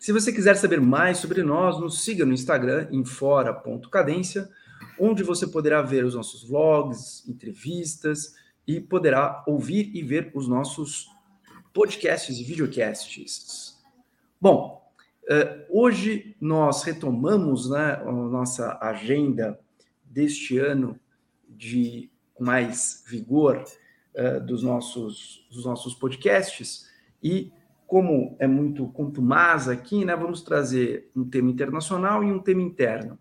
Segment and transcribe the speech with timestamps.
[0.00, 4.48] Se você quiser saber mais sobre nós, nos siga no Instagram em fora.cadência,
[4.98, 8.34] onde você poderá ver os nossos vlogs, entrevistas
[8.66, 11.06] e poderá ouvir e ver os nossos
[11.74, 13.78] podcasts e videocasts.
[14.40, 14.90] Bom,
[15.24, 19.60] uh, hoje nós retomamos né, a nossa agenda
[20.02, 20.98] deste ano
[21.46, 22.08] de
[22.38, 23.62] mais vigor
[24.14, 26.88] uh, dos, nossos, dos nossos podcasts
[27.22, 27.52] e
[27.90, 33.18] como é muito contumaz aqui, né, vamos trazer um tema internacional e um tema interno.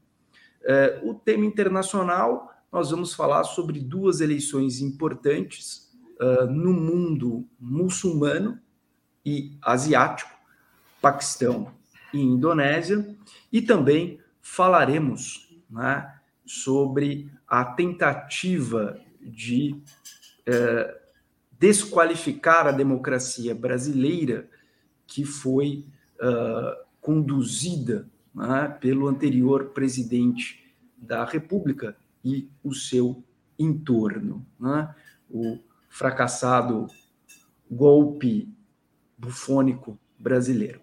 [0.61, 8.59] Uh, o tema internacional, nós vamos falar sobre duas eleições importantes uh, no mundo muçulmano
[9.25, 10.29] e asiático,
[11.01, 11.73] Paquistão
[12.13, 13.17] e Indonésia,
[13.51, 16.13] e também falaremos né,
[16.45, 19.81] sobre a tentativa de
[20.47, 20.99] uh,
[21.57, 24.47] desqualificar a democracia brasileira
[25.09, 25.85] que foi
[26.21, 33.23] uh, conduzida né, pelo anterior presidente da República e o seu
[33.57, 34.93] entorno, né,
[35.29, 35.57] o
[35.89, 36.87] fracassado
[37.69, 38.53] golpe
[39.17, 40.79] bufônico brasileiro.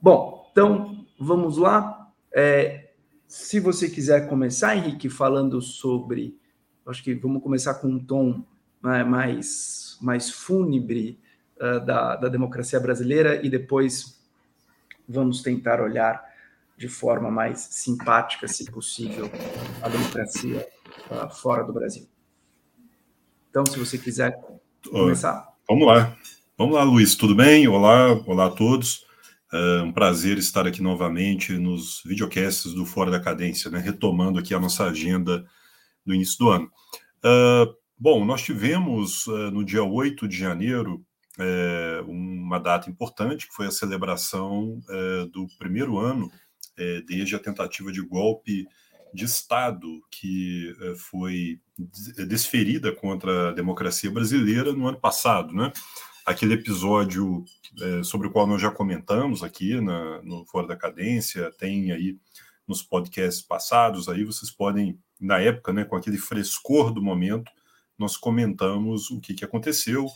[0.00, 2.12] Bom, então vamos lá.
[2.34, 2.92] É,
[3.26, 6.38] se você quiser começar, Henrique, falando sobre,
[6.86, 8.44] acho que vamos começar com um tom
[8.82, 11.20] né, mais mais fúnebre
[11.62, 14.20] uh, da, da democracia brasileira e depois
[15.08, 16.22] vamos tentar olhar
[16.76, 19.30] de forma mais simpática, se possível,
[19.80, 20.66] a democracia
[21.10, 22.08] uh, fora do Brasil.
[23.48, 24.36] Então, se você quiser
[24.90, 25.46] começar.
[25.68, 26.16] Vamos lá.
[26.58, 27.68] Vamos lá, Luiz, tudo bem?
[27.68, 29.04] Olá, olá a todos.
[29.52, 33.78] É um prazer estar aqui novamente nos videocasts do Fora da Cadência, né?
[33.78, 35.44] retomando aqui a nossa agenda
[36.04, 36.70] do início do ano.
[37.22, 41.04] Uh, bom, nós tivemos uh, no dia 8 de janeiro
[41.38, 46.30] é, uma data importante, que foi a celebração é, do primeiro ano
[46.76, 48.66] é, desde a tentativa de golpe
[49.12, 51.60] de Estado que é, foi
[52.26, 55.72] desferida contra a democracia brasileira no ano passado, né?
[56.24, 57.44] Aquele episódio
[57.80, 62.16] é, sobre o qual nós já comentamos aqui na, no Fora da Cadência, tem aí
[62.66, 67.50] nos podcasts passados, aí vocês podem, na época, né, com aquele frescor do momento,
[67.98, 70.06] nós comentamos o que, que aconteceu,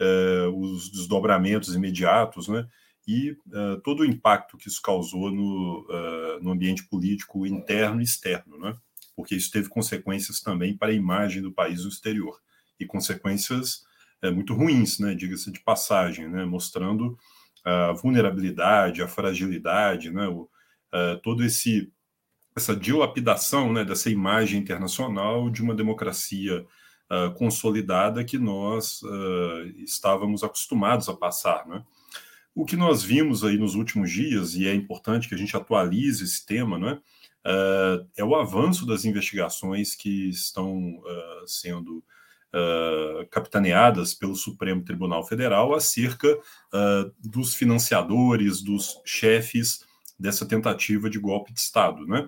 [0.00, 2.66] é, os desdobramentos imediatos, né?
[3.08, 8.04] E uh, todo o impacto que isso causou no, uh, no ambiente político interno e
[8.04, 8.76] externo, né?
[9.16, 12.38] Porque isso teve consequências também para a imagem do país no exterior
[12.78, 13.82] e consequências
[14.22, 15.14] uh, muito ruins, né?
[15.14, 16.44] Diga-se de passagem, né?
[16.44, 17.18] Mostrando
[17.64, 20.28] a vulnerabilidade, a fragilidade, né?
[20.28, 20.48] O,
[21.22, 21.92] todo esse
[22.54, 23.84] essa dilapidação, né?
[23.84, 26.66] Dessa imagem internacional de uma democracia
[27.10, 31.66] uh, consolidada que nós uh, estávamos acostumados a passar.
[31.66, 31.82] Né?
[32.54, 36.24] O que nós vimos aí nos últimos dias, e é importante que a gente atualize
[36.24, 36.98] esse tema, né?
[37.46, 41.00] Uh, é o avanço das investigações que estão
[41.46, 42.04] sendo
[43.30, 46.36] capitaneadas pelo Supremo Tribunal Federal acerca
[47.22, 49.84] dos financiadores, dos chefes
[50.18, 52.26] dessa tentativa de golpe de Estado, né?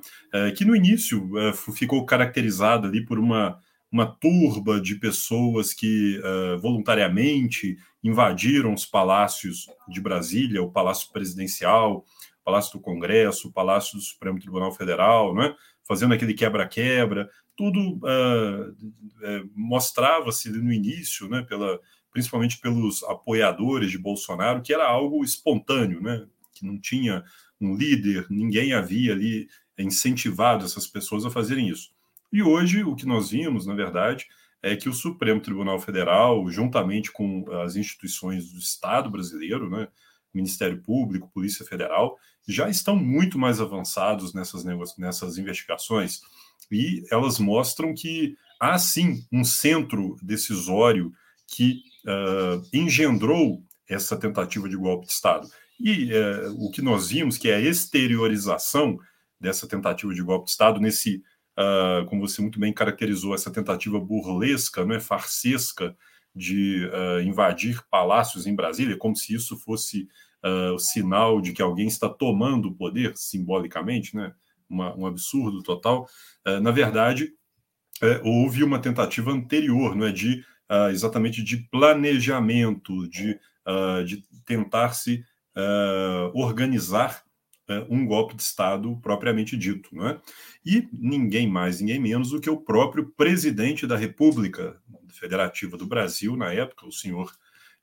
[0.56, 1.28] que no início
[1.74, 3.58] ficou caracterizada ali por uma
[3.90, 11.98] uma turba de pessoas que uh, voluntariamente invadiram os palácios de Brasília, o Palácio Presidencial,
[11.98, 15.54] o Palácio do Congresso, o Palácio do Supremo Tribunal Federal, né?
[15.82, 17.28] fazendo aquele quebra-quebra.
[17.56, 21.80] Tudo uh, mostrava-se no início, né, pela,
[22.12, 26.24] principalmente pelos apoiadores de Bolsonaro, que era algo espontâneo, né,
[26.54, 27.24] que não tinha
[27.60, 31.90] um líder, ninguém havia ali incentivado essas pessoas a fazerem isso.
[32.32, 34.26] E hoje o que nós vimos, na verdade,
[34.62, 39.88] é que o Supremo Tribunal Federal, juntamente com as instituições do Estado brasileiro, né,
[40.32, 42.16] Ministério Público, Polícia Federal,
[42.46, 44.64] já estão muito mais avançados nessas,
[44.96, 46.20] nessas investigações
[46.70, 51.12] e elas mostram que há sim um centro decisório
[51.48, 55.48] que uh, engendrou essa tentativa de golpe de Estado.
[55.78, 58.98] E uh, o que nós vimos, que é a exteriorização
[59.40, 61.22] dessa tentativa de golpe de Estado nesse
[61.60, 65.94] uh, como você muito bem caracterizou, essa tentativa burlesca, né, farsesca,
[66.34, 70.08] de uh, invadir palácios em Brasília, como se isso fosse
[70.44, 74.32] uh, o sinal de que alguém está tomando o poder, simbolicamente, né?
[74.68, 76.08] Uma, um absurdo total.
[76.62, 77.32] Na verdade,
[78.00, 80.44] uh, houve uma tentativa anterior, não é, de
[80.92, 83.36] exatamente de planejamento, de,
[84.06, 85.24] de tentar se
[86.32, 87.24] organizar
[87.88, 89.88] um golpe de Estado propriamente dito.
[89.92, 90.20] Não é?
[90.64, 96.36] E ninguém mais, ninguém menos do que o próprio presidente da República Federativa do Brasil,
[96.36, 97.32] na época, o senhor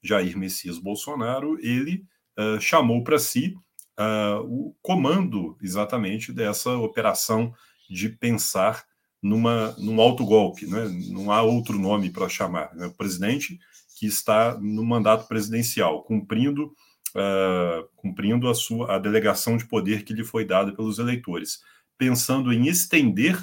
[0.01, 2.05] Jair Messias Bolsonaro, ele
[2.37, 3.55] uh, chamou para si
[3.99, 7.53] uh, o comando exatamente dessa operação
[7.89, 8.85] de pensar
[9.21, 10.87] numa, num autogolpe, né?
[11.09, 12.73] não há outro nome para chamar.
[12.75, 12.85] Né?
[12.85, 13.59] O presidente
[13.97, 16.73] que está no mandato presidencial, cumprindo,
[17.15, 21.61] uh, cumprindo a sua a delegação de poder que lhe foi dada pelos eleitores,
[21.97, 23.37] pensando em estender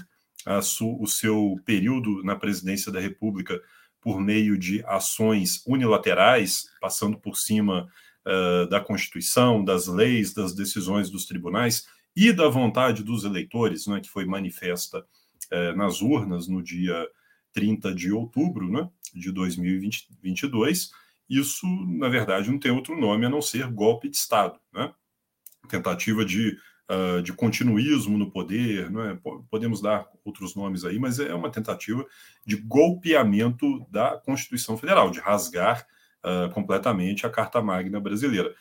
[0.62, 3.60] su, o seu período na presidência da República
[4.04, 7.88] por meio de ações unilaterais, passando por cima
[8.26, 14.00] uh, da Constituição, das leis, das decisões dos tribunais e da vontade dos eleitores, né,
[14.00, 17.08] que foi manifesta uh, nas urnas no dia
[17.54, 20.90] 30 de outubro né, de 2022.
[21.28, 24.58] Isso, na verdade, não tem outro nome a não ser golpe de Estado.
[24.72, 24.92] Né?
[25.68, 26.58] Tentativa de
[26.90, 29.18] uh, de continuismo no poder, não é?
[29.50, 32.04] podemos dar outros nomes aí, mas é uma tentativa
[32.44, 35.86] de golpeamento da Constituição Federal, de rasgar
[36.24, 38.54] uh, completamente a Carta Magna brasileira.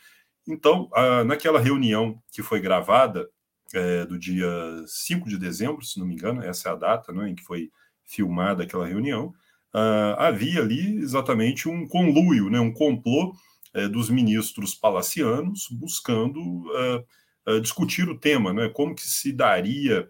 [0.46, 3.28] Então, uh, naquela reunião que foi gravada,
[3.72, 4.48] é, do dia
[4.86, 7.72] 5 de dezembro, se não me engano, essa é a data né, em que foi
[8.04, 9.34] filmada aquela reunião,
[9.74, 13.34] uh, havia ali exatamente um conluio, né, um complô
[13.74, 18.70] uh, dos ministros palacianos buscando uh, discutir o tema, né?
[18.70, 20.08] como que se daria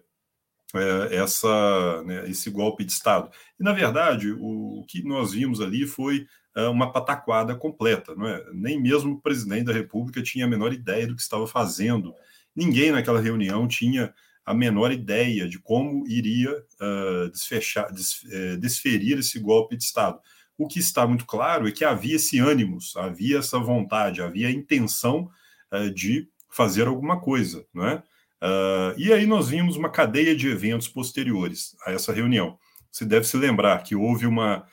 [1.11, 3.29] essa, né, esse golpe de Estado.
[3.59, 6.25] E, na verdade, o, o que nós vimos ali foi
[6.71, 8.15] uma pataquada completa.
[8.15, 8.41] Não é?
[8.53, 12.13] Nem mesmo o presidente da República tinha a menor ideia do que estava fazendo.
[12.55, 14.13] Ninguém naquela reunião tinha
[14.45, 20.19] a menor ideia de como iria uh, desfechar, des, uh, desferir esse golpe de Estado.
[20.57, 24.51] O que está muito claro é que havia esse ânimos, havia essa vontade, havia a
[24.51, 25.29] intenção
[25.73, 28.03] uh, de fazer alguma coisa, né?
[28.41, 32.59] Uh, e aí nós vimos uma cadeia de eventos posteriores a essa reunião.
[32.91, 34.63] Você deve se lembrar que houve uma,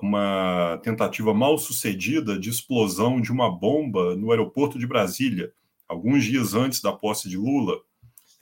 [0.00, 5.52] uma tentativa mal sucedida de explosão de uma bomba no aeroporto de Brasília,
[5.88, 7.80] alguns dias antes da posse de Lula,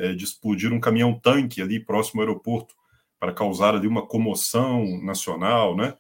[0.02, 2.74] é, de explodir um caminhão-tanque ali próximo ao aeroporto
[3.20, 5.94] para causar ali uma comoção nacional, né?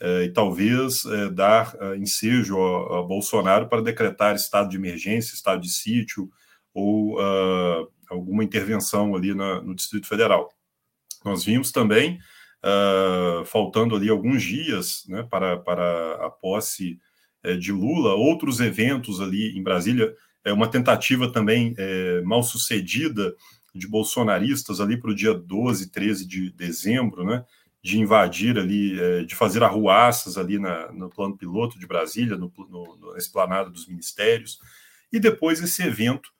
[0.00, 5.34] É, e talvez é, dar é, ensejo a, a, Bolsonaro para decretar estado de emergência,
[5.34, 6.28] estado de sítio
[6.74, 10.52] ou uh, alguma intervenção ali na, no Distrito Federal.
[11.24, 12.18] Nós vimos também,
[12.64, 16.98] uh, faltando ali alguns dias né, para, para a posse
[17.60, 20.12] de Lula, outros eventos ali em Brasília,
[20.44, 23.34] é uma tentativa também é, mal sucedida
[23.74, 27.44] de bolsonaristas ali para o dia 12, 13 de dezembro, né?
[27.82, 32.52] De invadir ali, é, de fazer arruaças ali na, no plano piloto de Brasília, no,
[32.68, 34.58] no, na esplanada dos ministérios.
[35.12, 36.30] E depois esse evento,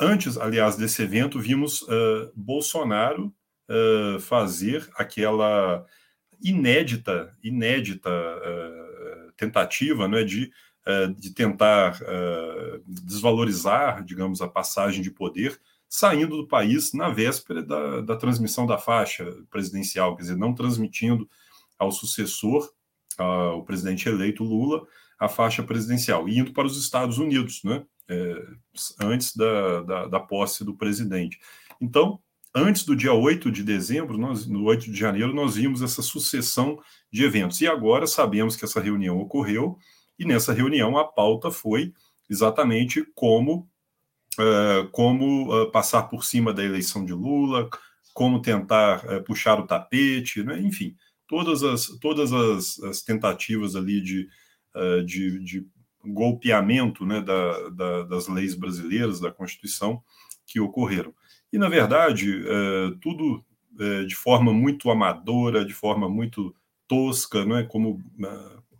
[0.00, 3.32] antes, aliás, desse evento, vimos uh, Bolsonaro
[3.68, 5.84] uh, fazer aquela
[6.42, 10.50] inédita, inédita uh, tentativa né, de,
[11.18, 12.00] de tentar
[12.86, 18.76] desvalorizar, digamos, a passagem de poder saindo do país na véspera da, da transmissão da
[18.76, 21.28] faixa presidencial, quer dizer, não transmitindo
[21.78, 22.70] ao sucessor,
[23.16, 24.86] ao presidente eleito Lula,
[25.18, 27.84] a faixa presidencial, e indo para os Estados Unidos, né?
[28.10, 28.46] É,
[29.02, 31.38] antes da, da, da, posse do presidente.
[31.78, 32.18] Então,
[32.54, 36.80] antes do dia 8 de dezembro, nós, no 8 de janeiro, nós vimos essa sucessão
[37.12, 37.60] de eventos.
[37.60, 39.78] E agora sabemos que essa reunião ocorreu,
[40.18, 41.92] e nessa reunião a pauta foi
[42.28, 43.68] exatamente como
[44.38, 47.68] uh, como uh, passar por cima da eleição de Lula,
[48.14, 50.60] como tentar uh, puxar o tapete, né?
[50.60, 50.96] enfim,
[51.26, 54.28] todas as, todas as, as tentativas ali de,
[55.04, 55.66] de, de,
[56.04, 60.02] golpeamento né, da, da, das leis brasileiras, da Constituição,
[60.46, 61.12] que ocorreram.
[61.52, 62.40] E, na verdade,
[63.00, 63.44] tudo
[64.06, 66.54] de forma muito amadora, de forma muito
[66.86, 68.00] tosca, né, como,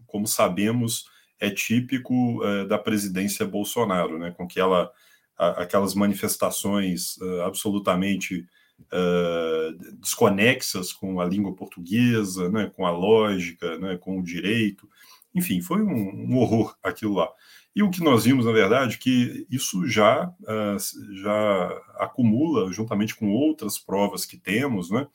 [0.07, 1.07] como sabemos,
[1.41, 4.91] é típico da presidência Bolsonaro, né, com que ela
[5.39, 8.45] aquelas manifestações uh, absolutamente
[8.81, 14.89] uh, desconexas com a língua portuguesa, né, com a lógica, né, com o direito.
[15.35, 17.29] Enfim, foi um, um, horror aquilo lá.
[17.75, 23.31] E o que nós vimos, na verdade, que isso já, uh, já acumula, juntamente com
[23.31, 25.07] outras provas que temos, né,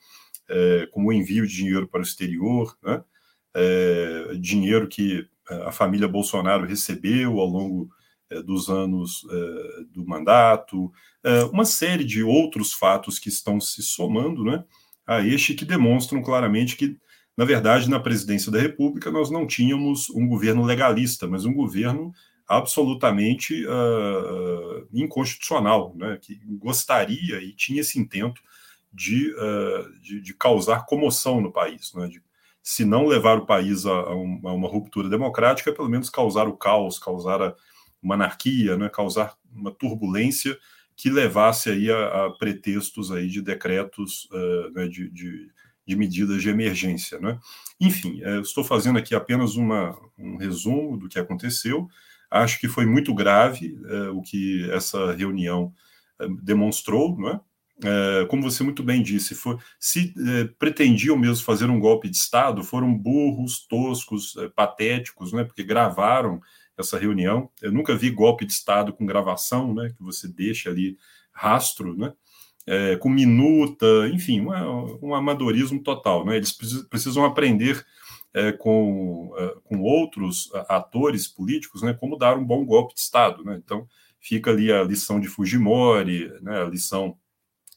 [0.48, 3.02] é, como o envio de dinheiro para o exterior, né,
[3.54, 5.26] é, dinheiro que
[5.66, 7.88] a família Bolsonaro recebeu ao longo
[8.44, 9.20] dos anos
[9.92, 10.90] do mandato,
[11.52, 14.64] uma série de outros fatos que estão se somando né,
[15.06, 16.96] a este que demonstram claramente que,
[17.36, 22.12] na verdade, na presidência da República, nós não tínhamos um governo legalista, mas um governo
[22.46, 28.40] absolutamente uh, inconstitucional, né, que gostaria e tinha esse intento
[28.92, 32.22] de, uh, de, de, causar comoção no país, né, de,
[32.64, 36.56] se não levar o país a, a, uma, a, ruptura democrática, pelo menos causar o
[36.56, 37.54] caos, causar a,
[38.02, 40.58] uma anarquia, né, causar uma turbulência
[40.96, 45.50] que levasse aí a, pretextos aí de decretos uh, né, de, de,
[45.86, 47.20] de, medidas de emergência.
[47.20, 47.38] Né?
[47.78, 51.86] Enfim, eu estou fazendo aqui apenas uma, um resumo do que aconteceu.
[52.30, 55.70] Acho que foi muito grave é, o que essa reunião
[56.18, 57.40] é, demonstrou, não é?
[57.82, 62.16] É, como você muito bem disse, for, se é, pretendiam mesmo fazer um golpe de
[62.16, 66.40] Estado, foram burros, toscos, é, patéticos, né, porque gravaram
[66.78, 67.50] essa reunião.
[67.60, 70.96] Eu nunca vi golpe de Estado com gravação, né, que você deixa ali
[71.32, 72.12] rastro, né,
[73.00, 74.64] com minuta, enfim, uma,
[75.02, 76.24] um amadorismo total.
[76.24, 76.52] Né, eles
[76.88, 77.84] precisam aprender
[78.58, 79.32] com,
[79.64, 83.44] com outros atores políticos, né, como dar um bom golpe de Estado.
[83.44, 83.60] Né?
[83.62, 83.86] Então,
[84.18, 87.18] fica ali a lição de Fujimori, né, a lição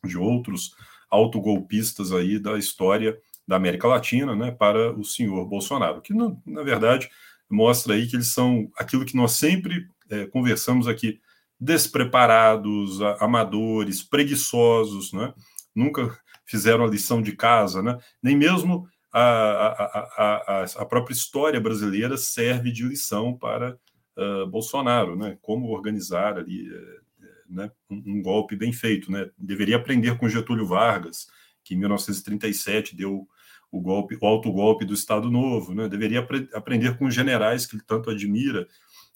[0.03, 0.71] de outros
[1.09, 7.09] autogolpistas aí da história da América Latina né, para o senhor Bolsonaro, que, na, verdade,
[7.49, 11.19] mostra aí que eles são aquilo que nós sempre é, conversamos aqui,
[11.59, 15.33] despreparados, amadores, preguiçosos, né?
[15.73, 17.97] nunca fizeram a lição de casa, né?
[18.21, 23.77] nem mesmo a, a, a, a própria história brasileira serve de lição para
[24.17, 25.37] uh, Bolsonaro, né?
[25.41, 27.01] Como organizar ali uh,
[27.49, 27.71] né?
[27.89, 29.29] um, golpe bem feito, né?
[29.37, 31.27] Deveria aprender com Getúlio Vargas,
[31.63, 33.27] que em 1937 deu
[33.71, 35.87] o golpe, o alto golpe do Estado Novo, né?
[35.87, 38.67] Deveria apre aprender com os generais que ele tanto admira,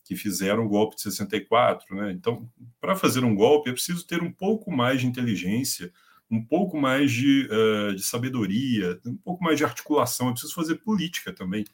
[0.03, 2.11] que fizeram o golpe de 64, né?
[2.11, 5.91] Então, para fazer um golpe é preciso ter um pouco mais de inteligência
[6.31, 10.29] um pouco mais de, uh, de sabedoria, um pouco mais de articulação.
[10.29, 11.65] É preciso fazer política também.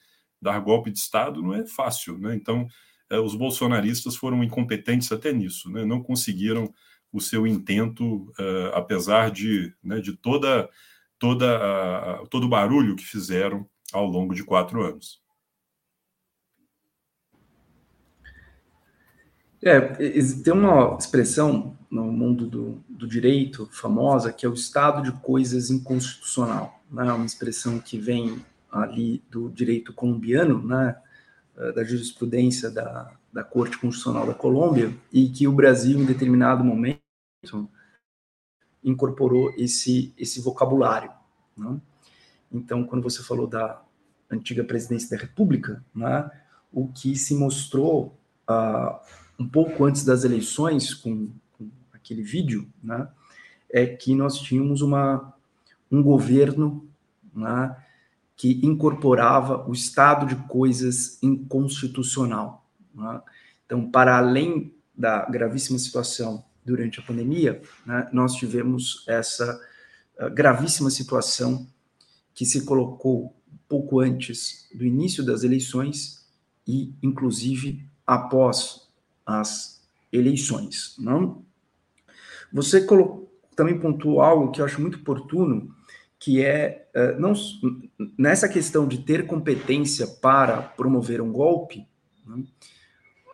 [0.41, 2.35] Dar golpe de Estado não é fácil, né?
[2.35, 2.67] Então,
[3.11, 5.85] os bolsonaristas foram incompetentes até nisso, né?
[5.85, 6.73] Não conseguiram
[7.11, 10.69] o seu intento, uh, apesar de, né, de toda,
[11.17, 11.47] toda,
[12.29, 15.21] todo o barulho que fizeram ao longo de quatro anos.
[19.61, 19.79] É,
[20.43, 25.71] tem uma expressão no mundo do, do, direito famosa que é o estado de coisas
[25.71, 27.11] inconstitucional, né?
[27.11, 30.95] Uma expressão que vem ali do direito colombiano, né?
[31.57, 36.63] Eh, da jurisprudência da, da Corte Constitucional da Colômbia e que o Brasil, em determinado
[36.63, 37.01] momento,
[38.83, 41.11] incorporou esse esse vocabulário.
[41.57, 41.81] Né?
[42.51, 43.81] Então, quando você falou da
[44.29, 46.29] antiga presidência da República, né?
[46.71, 48.15] O que se mostrou
[48.47, 48.99] uh,
[49.39, 53.07] um pouco antes das eleições, com, com aquele vídeo, né,
[53.69, 55.33] é que nós tínhamos uma,
[55.89, 56.85] um governo
[57.33, 57.75] né,
[58.37, 62.69] que incorporava o estado de coisas inconstitucional.
[62.93, 63.21] Né?
[63.65, 69.59] Então, para além da gravíssima situação durante a pandemia, né, nós tivemos essa
[70.19, 71.67] uh, gravíssima situação
[72.35, 73.35] que se colocou
[73.67, 76.23] pouco antes do início das eleições
[76.67, 78.87] e, inclusive, após
[79.25, 80.95] as eleições.
[80.99, 81.43] Não?
[82.53, 85.75] Você colocou, também pontuou algo que eu acho muito oportuno,
[86.19, 87.33] que é uh, não,
[88.17, 91.87] nessa questão de ter competência para promover um golpe,
[92.25, 92.43] né,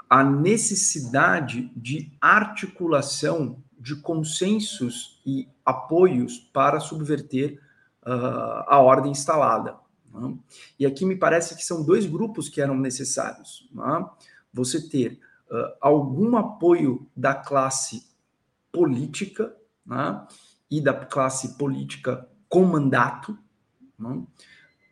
[0.10, 7.60] a necessidade de articulação de consensos e apoios para subverter
[8.06, 9.76] uh, a ordem instalada.
[10.14, 10.38] Né?
[10.80, 13.68] E aqui me parece que são dois grupos que eram necessários.
[13.74, 14.06] Né?
[14.54, 18.06] Você ter uh, algum apoio da classe
[18.72, 19.54] política
[19.86, 20.26] né,
[20.70, 23.36] e da classe política com mandato,
[23.98, 24.22] né,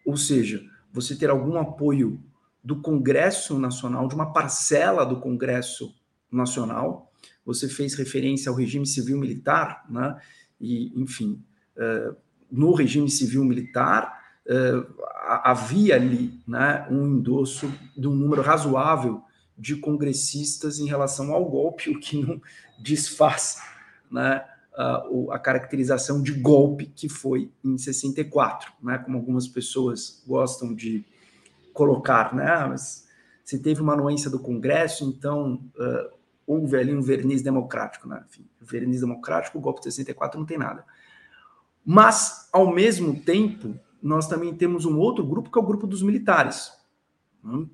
[0.04, 2.20] ou seja, você ter algum apoio
[2.64, 5.94] do Congresso Nacional, de uma parcela do Congresso
[6.32, 7.14] Nacional.
[7.46, 10.20] Você fez referência ao regime civil militar, né?
[10.60, 11.44] E, enfim,
[11.78, 12.16] uh,
[12.52, 15.04] no regime civil militar uh,
[15.44, 19.22] havia ali, né, um endosso de um número razoável
[19.56, 22.42] de congressistas em relação ao golpe, o que não
[22.82, 23.62] desfaz
[24.10, 24.44] né,
[24.76, 31.06] a, a, caracterização de golpe que foi em 64, né, como algumas pessoas gostam de
[31.74, 33.08] colocar, né, ah, mas
[33.44, 36.16] se teve uma anuência do Congresso, então uh,
[36.48, 40.58] houve ali um verniz democrático, né, enfim, verniz democrático, o golpe de 64 não tem
[40.58, 40.86] nada.
[41.86, 46.02] Mas, ao mesmo tempo, nós também temos um outro grupo, que é o grupo dos
[46.02, 46.72] militares.
[47.44, 47.66] Né?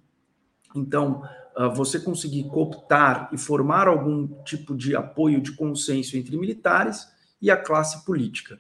[0.76, 1.24] Então,
[1.74, 7.08] você conseguir cooptar e formar algum tipo de apoio de consenso entre militares
[7.42, 8.60] e a classe política.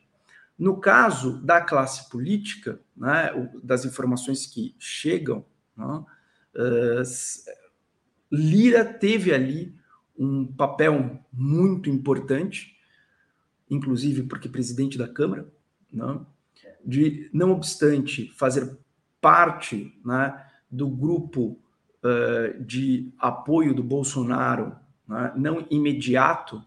[0.58, 3.30] No caso da classe política, né,
[3.64, 6.04] das informações que chegam, né,
[6.56, 7.04] uh,
[8.32, 9.76] Lira teve ali
[10.18, 12.76] um papel muito importante,
[13.70, 15.48] inclusive porque presidente da Câmara,
[15.94, 16.20] né,
[16.84, 18.76] de, não obstante fazer
[19.22, 21.60] parte né, do grupo
[22.04, 24.76] uh, de apoio do Bolsonaro,
[25.08, 26.62] né, não imediato,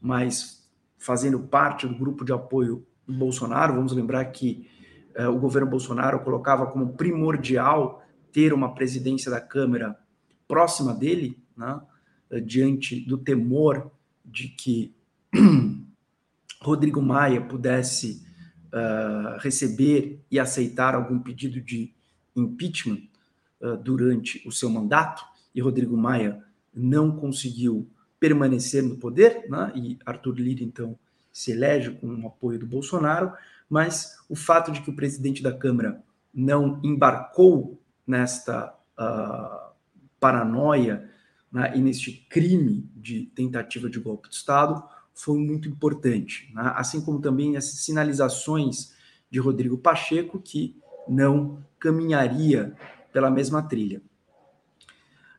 [0.00, 0.68] mas
[0.98, 3.74] fazendo parte do grupo de apoio do Bolsonaro.
[3.74, 4.68] Vamos lembrar que
[5.18, 8.02] uh, o governo Bolsonaro colocava como primordial
[8.32, 9.96] ter uma presidência da Câmara
[10.46, 11.80] próxima dele, né,
[12.44, 13.90] diante do temor
[14.24, 14.94] de que
[16.60, 18.26] Rodrigo Maia pudesse
[18.66, 21.94] uh, receber e aceitar algum pedido de
[22.34, 23.02] impeachment
[23.60, 26.42] uh, durante o seu mandato, e Rodrigo Maia
[26.74, 27.88] não conseguiu
[28.20, 30.98] permanecer no poder, né, e Arthur Lira, então,
[31.32, 33.32] se elege com o apoio do Bolsonaro,
[33.68, 39.72] mas o fato de que o presidente da Câmara não embarcou nesta uh,
[40.20, 41.10] paranoia
[41.50, 44.82] né, e neste crime de tentativa de golpe de Estado
[45.14, 46.72] foi muito importante, né?
[46.76, 48.94] assim como também as sinalizações
[49.30, 52.74] de Rodrigo Pacheco, que não caminharia
[53.16, 54.02] pela mesma trilha.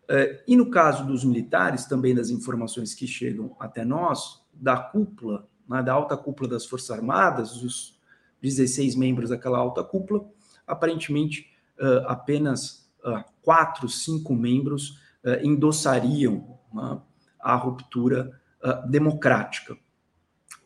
[0.10, 5.48] Uh, e no caso dos militares, também das informações que chegam até nós, da cúpula
[5.70, 8.02] né, da alta cúpula das Forças Armadas, os
[8.42, 10.28] 16 membros daquela alta cúpula,
[10.66, 15.00] aparentemente uh, apenas uh, quatro, cinco membros
[15.44, 17.00] endossariam né,
[17.40, 18.42] a ruptura
[18.90, 19.78] democrática.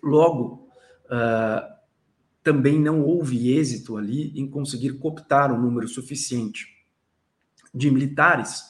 [0.04, 0.70] Logo,
[2.44, 6.81] também não houve êxito ali em conseguir cooptar um número suficiente
[7.74, 8.70] de militares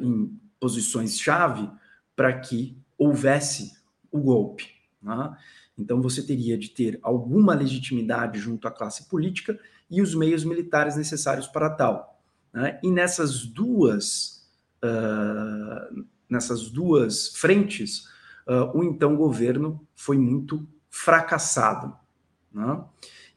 [0.00, 1.68] em posições-chave
[2.14, 3.72] para que houvesse
[4.10, 4.68] o golpe.
[5.02, 5.36] Né?
[5.76, 9.58] Então, você teria de ter alguma legitimidade junto à classe política
[9.90, 12.22] e os meios militares necessários para tal.
[12.52, 12.78] Né?
[12.82, 14.48] E nessas duas,
[14.82, 18.06] uh, nessas duas frentes,
[18.46, 21.94] uh, o então governo foi muito fracassado.
[22.52, 22.84] Né?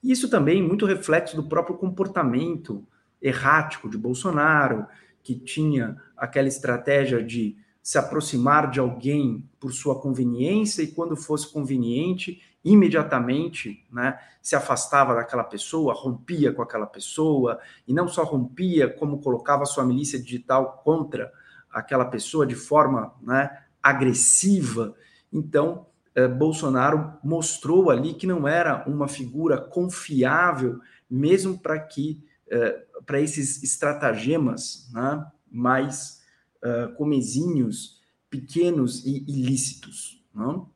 [0.03, 2.88] Isso também muito reflexo do próprio comportamento
[3.21, 4.86] errático de Bolsonaro,
[5.23, 11.51] que tinha aquela estratégia de se aproximar de alguém por sua conveniência e quando fosse
[11.51, 18.89] conveniente, imediatamente, né, se afastava daquela pessoa, rompia com aquela pessoa e não só rompia,
[18.89, 21.32] como colocava sua milícia digital contra
[21.71, 24.93] aquela pessoa de forma, né, agressiva.
[25.32, 32.86] Então, eh, Bolsonaro mostrou ali que não era uma figura confiável, mesmo para que eh,
[33.05, 36.21] para esses estratagemas, né, mais
[36.63, 40.23] uh, comezinhos pequenos e ilícitos.
[40.33, 40.69] Não?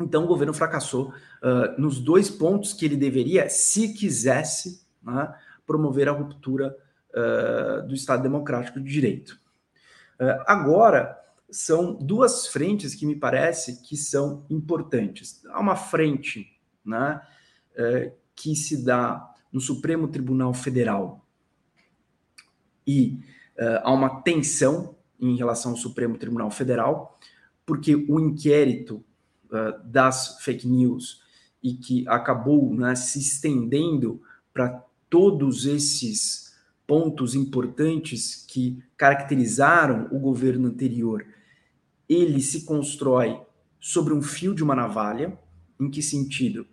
[0.00, 5.34] Então, o governo fracassou uh, nos dois pontos que ele deveria, se quisesse, né,
[5.66, 6.76] promover a ruptura
[7.10, 9.38] uh, do Estado Democrático de Direito.
[10.18, 11.18] Uh, agora,
[11.50, 15.44] são duas frentes que me parece que são importantes.
[15.50, 16.46] Há uma frente
[16.82, 17.20] né,
[18.34, 21.22] que se dá no Supremo Tribunal Federal
[22.86, 23.20] e
[23.58, 27.18] uh, há uma tensão em relação ao Supremo Tribunal Federal,
[27.64, 29.04] porque o inquérito
[29.46, 31.22] uh, das fake news
[31.62, 34.20] e que acabou né, se estendendo
[34.52, 36.52] para todos esses
[36.86, 41.24] pontos importantes que caracterizaram o governo anterior,
[42.08, 43.40] ele se constrói
[43.78, 45.38] sobre um fio de uma navalha.
[45.80, 46.66] Em que sentido?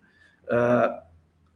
[0.44, 1.09] Uh,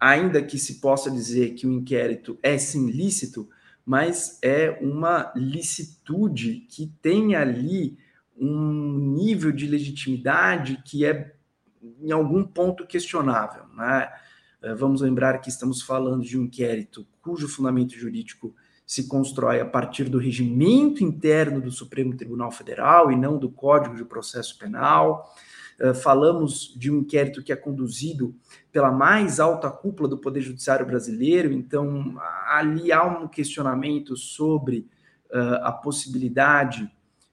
[0.05, 3.49] ainda que se possa dizer que o inquérito é sim lícito,
[3.87, 7.97] mas é uma licitude que tem ali
[8.37, 11.35] um nível de legitimidade que é
[12.03, 13.65] em algum ponto questionável.
[13.75, 14.13] Né?
[14.61, 18.55] Eh, vamos lembrar que estamos falando de um inquérito cujo fundamento jurídico
[18.87, 23.97] se constrói a partir do regimento interno do Supremo Tribunal Federal e não do Código
[23.97, 25.35] de Processo Penal.
[25.81, 28.35] Eh, falamos de um inquérito que é conduzido
[28.75, 32.17] pela mais alta cúpula do Poder Judiciário brasileiro, então
[32.49, 34.91] ali há um questionamento sobre
[35.33, 36.91] uh, a possibilidade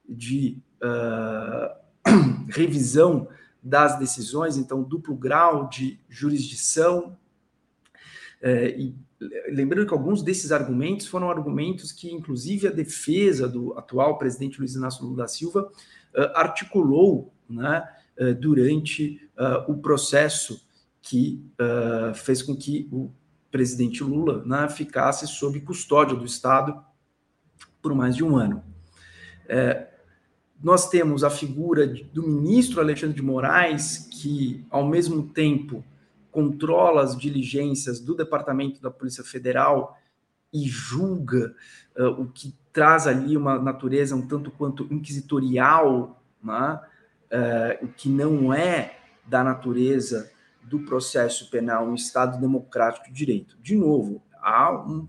[0.07, 2.05] de uh,
[2.47, 3.27] revisão
[3.59, 7.17] das decisões, então duplo grau de jurisdição.
[8.77, 8.93] e
[9.51, 14.75] lembrando que alguns desses argumentos foram argumentos que, inclusive, a defesa do atual presidente Luiz
[14.75, 15.71] Inácio Lula da Silva
[16.35, 17.87] articulou, né?
[18.21, 20.61] Eh, durante uh, o processo
[21.01, 23.11] que uh, fez com que o
[23.49, 26.81] presidente Lula né, ficasse sob custódia do Estado
[27.81, 28.63] por mais de um ano.
[29.47, 29.87] É,
[30.63, 35.83] nós temos a figura do ministro Alexandre de Moraes, que, ao mesmo tempo,
[36.31, 39.97] controla as diligências do Departamento da Polícia Federal
[40.53, 41.53] e julga
[41.97, 46.79] uh, o que traz ali uma natureza um tanto quanto inquisitorial, né?
[47.31, 50.31] uh, o que não é da natureza
[50.63, 53.57] do processo penal um Estado democrático de direito.
[53.61, 55.07] De novo, há, um,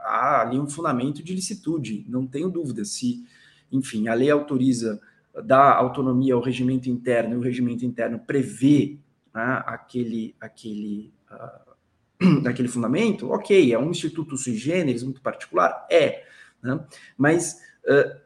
[0.00, 2.84] há ali um fundamento de licitude, não tenho dúvida.
[2.84, 3.24] Se,
[3.70, 5.00] enfim, a lei autoriza,
[5.44, 8.98] dá autonomia ao regimento interno e o regimento interno prevê
[9.34, 16.24] né, aquele, aquele, uh, aquele fundamento, ok, é um instituto sui generis muito particular, é,
[16.62, 16.80] né,
[17.16, 18.20] mas uh,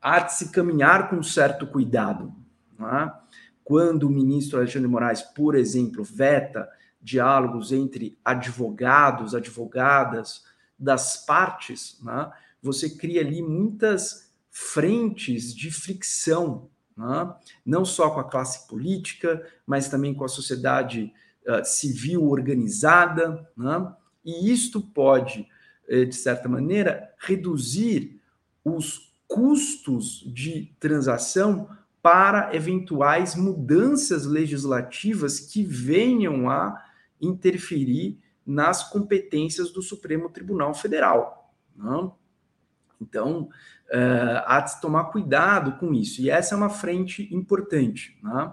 [0.00, 2.32] há de se caminhar com certo cuidado.
[2.78, 3.12] Né?
[3.66, 6.70] Quando o ministro Alexandre de Moraes, por exemplo, veta
[7.02, 10.44] diálogos entre advogados, advogadas
[10.78, 12.30] das partes, né,
[12.62, 17.34] você cria ali muitas frentes de fricção né?
[17.64, 21.12] não só com a classe política, mas também com a sociedade
[21.46, 23.92] uh, civil organizada, né?
[24.24, 25.46] e isto pode,
[25.88, 28.20] eh, de certa maneira, reduzir
[28.64, 31.68] os custos de transação
[32.06, 36.80] para eventuais mudanças legislativas que venham a
[37.20, 38.16] interferir
[38.46, 41.52] nas competências do Supremo Tribunal Federal.
[41.74, 42.04] Não?
[42.04, 42.10] Né?
[43.00, 43.48] Então,
[43.88, 46.22] uh, há de tomar cuidado com isso.
[46.22, 48.52] E essa é uma frente importante, né?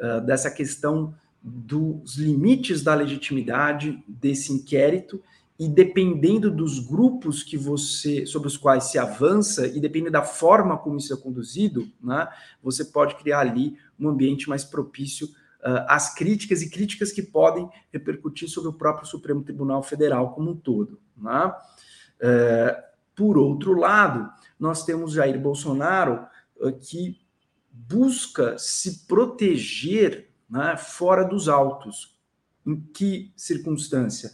[0.00, 5.22] uh, dessa questão dos limites da legitimidade desse inquérito
[5.62, 10.76] e dependendo dos grupos que você sobre os quais se avança e dependendo da forma
[10.76, 12.28] como isso é conduzido, né,
[12.60, 17.70] você pode criar ali um ambiente mais propício uh, às críticas e críticas que podem
[17.92, 20.98] repercutir sobre o próprio Supremo Tribunal Federal como um todo.
[21.16, 21.54] Né?
[22.16, 22.82] Uh,
[23.14, 27.20] por outro lado, nós temos Jair Bolsonaro uh, que
[27.70, 32.18] busca se proteger né, fora dos autos.
[32.66, 34.32] Em que circunstância?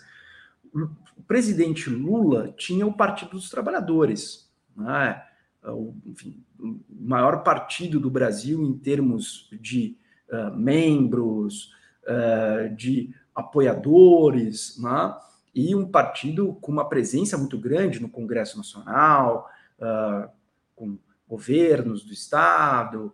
[1.18, 5.20] O presidente Lula tinha o Partido dos Trabalhadores, né,
[5.64, 9.96] o, enfim, o maior partido do Brasil em termos de
[10.30, 11.72] uh, membros,
[12.04, 15.16] uh, de apoiadores, né,
[15.54, 19.50] e um partido com uma presença muito grande no Congresso Nacional,
[19.80, 20.30] uh,
[20.76, 20.96] com
[21.28, 23.12] governos do Estado,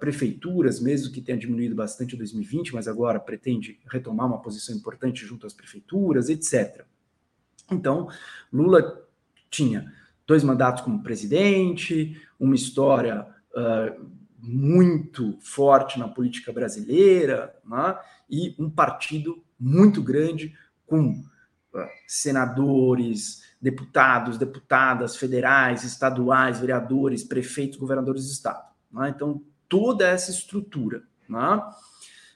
[0.00, 5.26] prefeituras, mesmo que tenha diminuído bastante em 2020, mas agora pretende retomar uma posição importante
[5.26, 6.86] junto às prefeituras, etc.
[7.70, 8.08] Então,
[8.52, 9.04] Lula
[9.50, 9.92] tinha
[10.26, 17.98] dois mandatos como presidente, uma história uh, muito forte na política brasileira, né?
[18.30, 20.54] e um partido muito grande
[20.86, 21.24] com
[22.06, 28.64] senadores, deputados, deputadas federais, estaduais, vereadores, prefeitos, governadores de estado.
[28.90, 29.12] Né?
[29.14, 31.62] Então, toda essa estrutura, né?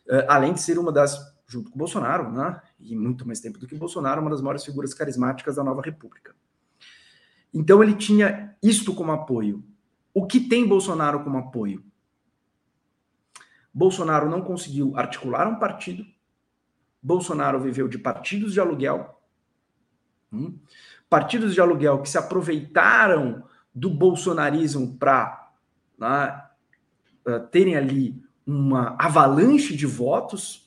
[0.09, 2.61] Eh, além de ser uma das, junto com Bolsonaro, né?
[2.81, 6.35] e muito mais tempo do que Bolsonaro, uma das maiores figuras carismáticas da nova república.
[7.53, 9.63] Então, ele tinha isto como apoio.
[10.15, 11.85] O que tem Bolsonaro como apoio?
[13.73, 16.05] Bolsonaro não conseguiu articular um partido,
[17.03, 19.19] Bolsonaro viveu de partidos de aluguel,
[20.33, 20.59] Hum?
[21.11, 25.51] Partidos de aluguel que se aproveitaram do bolsonarismo para
[25.99, 26.43] né,
[27.27, 30.62] eh, terem ali uma avalanche de votos,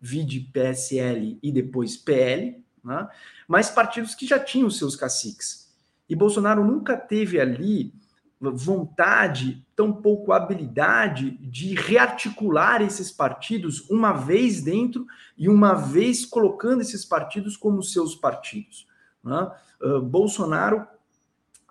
[0.00, 3.08] vide PSL e depois PL, né,
[3.46, 5.70] mas partidos que já tinham seus caciques.
[6.08, 7.92] E Bolsonaro nunca teve ali
[8.40, 16.80] vontade, tão pouco habilidade de rearticular esses partidos uma vez dentro e uma vez colocando
[16.80, 18.88] esses partidos como seus partidos.
[19.22, 19.52] Né?
[19.82, 20.86] Uh, Bolsonaro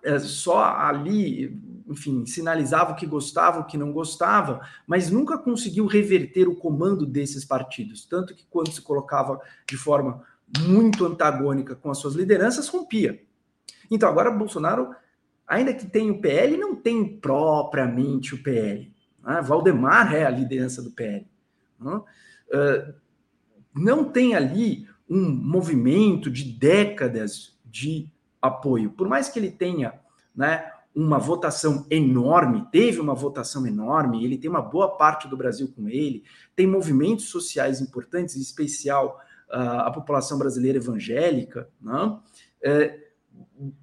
[0.03, 5.85] é, só ali, enfim, sinalizava o que gostava, o que não gostava, mas nunca conseguiu
[5.85, 8.05] reverter o comando desses partidos.
[8.05, 10.23] Tanto que quando se colocava de forma
[10.59, 13.21] muito antagônica com as suas lideranças, rompia.
[13.91, 14.89] Então, agora Bolsonaro,
[15.47, 18.93] ainda que tenha o PL, não tem propriamente o PL.
[19.23, 19.41] Né?
[19.41, 21.27] Valdemar é a liderança do PL.
[21.79, 22.01] Né?
[22.49, 22.93] Uh,
[23.73, 28.09] não tem ali um movimento de décadas de
[28.41, 28.91] apoio.
[28.91, 29.99] Por mais que ele tenha
[30.35, 35.71] né, uma votação enorme, teve uma votação enorme, ele tem uma boa parte do Brasil
[35.75, 36.23] com ele,
[36.55, 41.69] tem movimentos sociais importantes, em especial uh, a população brasileira evangélica.
[41.81, 42.17] Né?
[42.63, 43.09] É,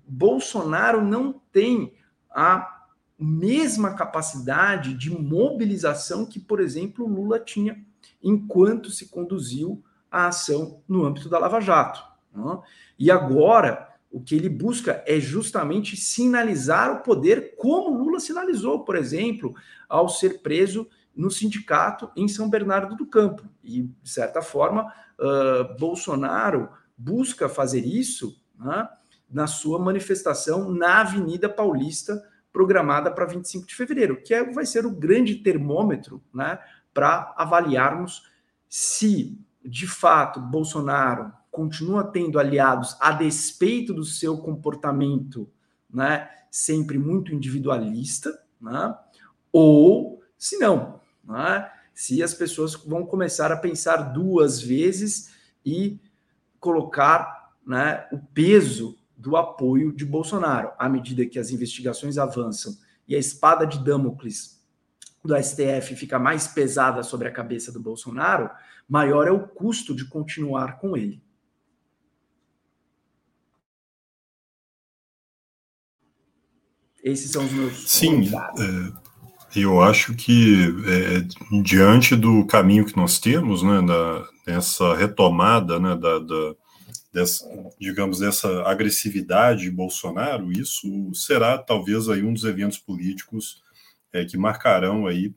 [0.06, 1.94] Bolsonaro não tem
[2.30, 2.84] a
[3.18, 7.82] mesma capacidade de mobilização que, por exemplo, Lula tinha
[8.22, 12.02] enquanto se conduziu a ação no âmbito da Lava Jato.
[12.34, 12.58] Né?
[12.98, 13.85] E agora,
[14.16, 19.54] o que ele busca é justamente sinalizar o poder, como Lula sinalizou, por exemplo,
[19.86, 23.42] ao ser preso no sindicato em São Bernardo do Campo.
[23.62, 28.88] E, de certa forma, uh, Bolsonaro busca fazer isso né,
[29.30, 34.86] na sua manifestação na Avenida Paulista, programada para 25 de fevereiro, que é, vai ser
[34.86, 36.58] o grande termômetro né,
[36.94, 38.22] para avaliarmos
[38.66, 45.48] se, de fato, Bolsonaro continua tendo aliados a despeito do seu comportamento
[45.90, 48.94] né, sempre muito individualista, né,
[49.50, 55.98] ou se não, né, se as pessoas vão começar a pensar duas vezes e
[56.60, 62.76] colocar né, o peso do apoio de Bolsonaro, à medida que as investigações avançam
[63.08, 64.62] e a espada de Damocles
[65.24, 68.50] do STF fica mais pesada sobre a cabeça do Bolsonaro,
[68.86, 71.24] maior é o custo de continuar com ele.
[77.06, 77.88] Esses são os meus.
[77.88, 84.92] Sim, é, eu acho que é, diante do caminho que nós temos, né, da, nessa
[84.96, 86.54] retomada, né, da, da
[87.12, 87.48] dessa,
[87.80, 93.62] digamos, dessa agressividade de Bolsonaro, isso será talvez aí um dos eventos políticos
[94.12, 95.32] é, que marcarão aí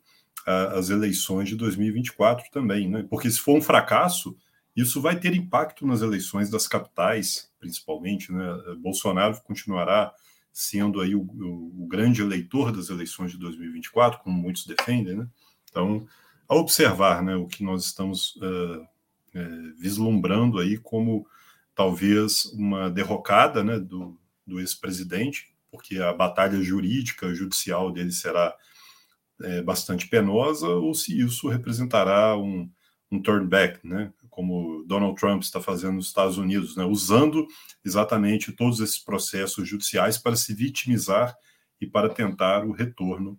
[0.48, 3.06] a, as eleições de 2024 também, né?
[3.08, 4.36] Porque se for um fracasso,
[4.76, 8.58] isso vai ter impacto nas eleições das capitais, principalmente, né?
[8.80, 10.12] Bolsonaro continuará
[10.52, 15.28] sendo aí o, o, o, grande eleitor das eleições de 2024, como muitos defendem, né?
[15.70, 16.08] Então,
[16.48, 21.28] a observar, né, o que nós estamos uh, uh, vislumbrando aí como
[21.76, 28.56] talvez uma derrocada, né, do, do ex-presidente, porque a batalha jurídica, judicial dele será
[29.42, 32.70] é, bastante penosa, ou se isso representará um,
[33.12, 34.12] um turn back, né?
[34.40, 37.46] Como Donald Trump está fazendo nos Estados Unidos, né, usando
[37.84, 41.36] exatamente todos esses processos judiciais para se vitimizar
[41.82, 43.38] e para tentar o retorno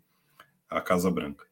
[0.69, 1.47] à Casa Branca.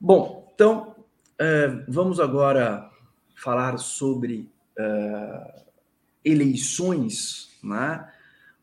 [0.00, 0.96] Bom, então
[1.38, 2.90] é, vamos agora
[3.34, 5.64] falar sobre é,
[6.24, 8.10] eleições, né,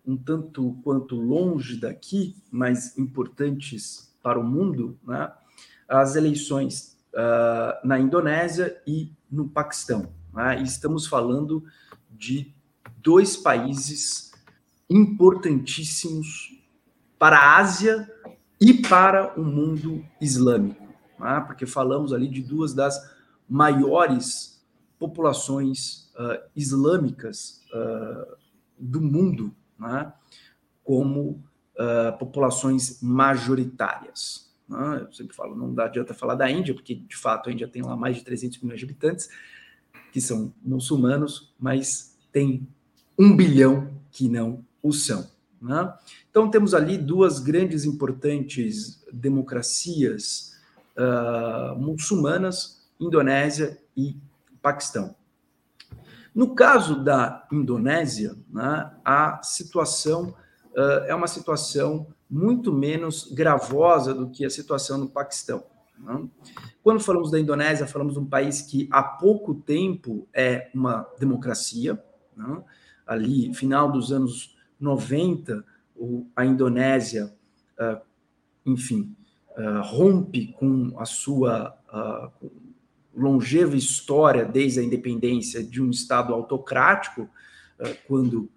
[0.03, 5.31] um tanto quanto longe daqui, mas importantes para o mundo, né,
[5.87, 10.13] as eleições uh, na Indonésia e no Paquistão.
[10.33, 10.61] Né?
[10.61, 11.63] E estamos falando
[12.11, 12.53] de
[12.97, 14.31] dois países
[14.89, 16.61] importantíssimos
[17.17, 18.09] para a Ásia
[18.61, 20.87] e para o mundo islâmico,
[21.19, 21.43] né?
[21.45, 23.15] porque falamos ali de duas das
[23.49, 24.63] maiores
[24.99, 28.35] populações uh, islâmicas uh,
[28.77, 30.11] do mundo, né?
[30.83, 31.43] como
[31.75, 34.46] uh, populações majoritárias.
[34.67, 35.01] Né?
[35.01, 37.81] Eu sempre falo, não dá adianta falar da Índia, porque de fato a Índia tem
[37.81, 39.29] lá mais de 300 milhões de habitantes,
[40.11, 42.67] que são muçulmanos, mas tem
[43.17, 45.29] um bilhão que não o são.
[45.61, 45.93] Né?
[46.29, 50.55] Então temos ali duas grandes importantes democracias
[50.95, 54.17] uh, muçulmanas, Indonésia e
[54.61, 55.15] Paquistão.
[56.33, 60.35] No caso da Indonésia, né, a situação
[61.07, 65.63] é uma situação muito menos gravosa do que a situação no Paquistão.
[65.97, 66.27] Né?
[66.83, 72.01] Quando falamos da Indonésia, falamos de um país que há pouco tempo é uma democracia.
[72.35, 72.63] Né?
[73.05, 77.33] Ali, final dos anos 90, o, a Indonésia,
[77.79, 77.99] uh,
[78.65, 79.15] enfim,
[79.57, 82.51] uh, rompe com a sua uh,
[83.15, 87.27] longeva história desde a independência de um Estado autocrático,
[88.07, 88.49] quando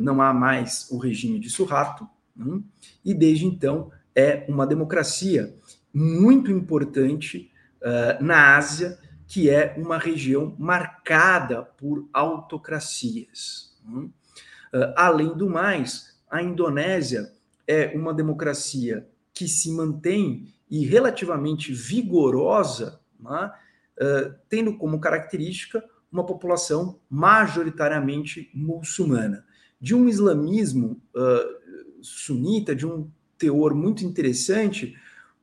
[0.00, 2.08] não há mais o regime de Suharto.
[2.34, 2.60] Né?
[3.04, 5.54] E desde então é uma democracia
[5.92, 7.50] muito importante
[7.82, 13.76] uh, na Ásia, que é uma região marcada por autocracias.
[13.86, 17.32] Uh, além do mais, a Indonésia
[17.66, 23.52] é uma democracia que se mantém e relativamente vigorosa, né?
[24.00, 29.44] uh, tendo como característica uma população majoritariamente muçulmana,
[29.80, 34.96] de um islamismo uh, sunita de um teor muito interessante,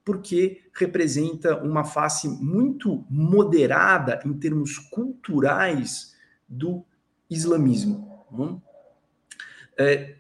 [0.03, 6.15] porque representa uma face muito moderada em termos culturais
[6.47, 6.83] do
[7.29, 8.25] islamismo.
[8.31, 8.61] Né?
[9.77, 10.15] É,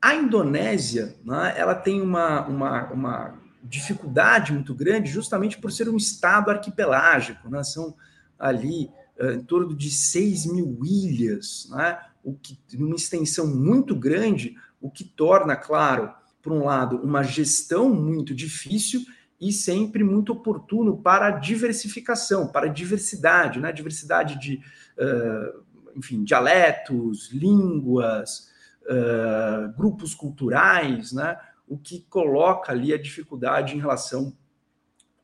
[0.00, 5.96] a Indonésia, né, ela tem uma, uma, uma, dificuldade muito grande, justamente por ser um
[5.96, 7.48] estado arquipelágico.
[7.50, 7.64] Né?
[7.64, 7.96] São
[8.38, 8.88] ali
[9.20, 11.98] em torno de 6 mil ilhas, né?
[12.22, 17.88] o que, numa extensão muito grande, o que torna, claro, por um lado, uma gestão
[17.88, 19.00] muito difícil
[19.40, 23.72] e sempre muito oportuno para a diversificação, para a diversidade, né?
[23.72, 24.56] diversidade de,
[24.98, 25.62] uh,
[25.94, 28.50] enfim, dialetos, línguas,
[28.82, 31.38] uh, grupos culturais, né?
[31.66, 34.36] o que coloca ali a dificuldade em relação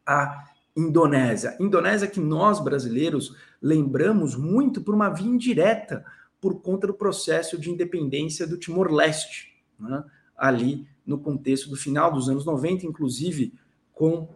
[0.05, 1.57] à Indonésia.
[1.61, 6.05] Indonésia que nós brasileiros lembramos muito por uma via indireta,
[6.41, 10.03] por conta do processo de independência do Timor-Leste, né?
[10.37, 13.55] ali no contexto do final dos anos 90, inclusive
[13.93, 14.29] com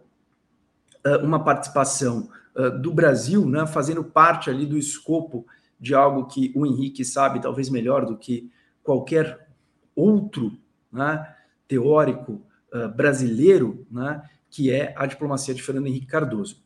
[1.05, 3.65] uh, uma participação uh, do Brasil, né?
[3.65, 5.45] fazendo parte ali do escopo
[5.79, 8.49] de algo que o Henrique sabe talvez melhor do que
[8.83, 9.49] qualquer
[9.95, 10.57] outro
[10.91, 11.35] né?
[11.67, 12.41] teórico
[12.73, 14.21] uh, brasileiro, né?
[14.57, 16.63] Que é a diplomacia de Fernando Henrique Cardoso.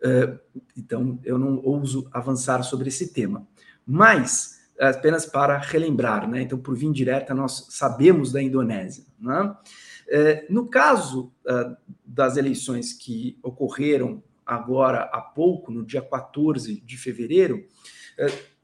[0.00, 0.40] Uh,
[0.76, 3.46] então, eu não ouso avançar sobre esse tema.
[3.86, 6.42] Mas, apenas para relembrar, né?
[6.42, 9.04] então, por via direta, nós sabemos da Indonésia.
[9.20, 9.54] Né?
[10.08, 16.98] Uh, no caso uh, das eleições que ocorreram agora há pouco, no dia 14 de
[16.98, 17.64] fevereiro,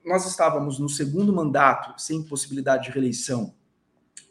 [0.05, 3.55] nós estávamos no segundo mandato, sem possibilidade de reeleição,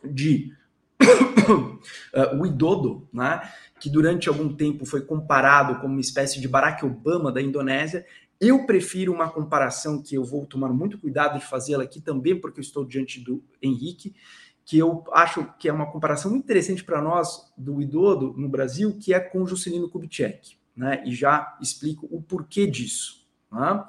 [0.03, 0.53] de
[1.01, 3.41] uh, o Idodo, né,
[3.83, 8.05] que durante algum tempo foi comparado como uma espécie de Barack Obama da Indonésia.
[8.39, 12.61] Eu prefiro uma comparação que eu vou tomar muito cuidado de fazê-la aqui também, porque
[12.61, 14.15] eu estou diante do Henrique,
[14.63, 18.97] que eu acho que é uma comparação muito interessante para nós do Idodo no Brasil,
[18.97, 21.03] que é com Juscelino Kubitschek, né?
[21.05, 23.27] E já explico o porquê disso.
[23.51, 23.83] Né?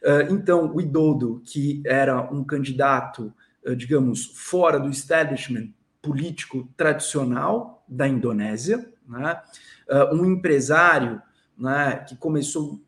[0.00, 3.34] Uh, então, o Idodo, que era um candidato,
[3.66, 5.70] uh, digamos, fora do establishment
[6.00, 9.40] político tradicional da Indonésia, né?
[9.88, 11.20] Uh, um empresário
[11.56, 12.80] né, que começou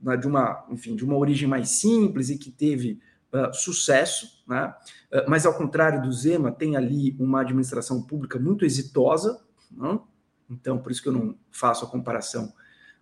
[0.00, 3.00] né, de uma, enfim, de uma origem mais simples e que teve
[3.32, 4.74] uh, sucesso, né?
[5.12, 9.40] Uh, mas ao contrário do Zema, tem ali uma administração pública muito exitosa,
[10.48, 12.52] então por isso que eu não faço a comparação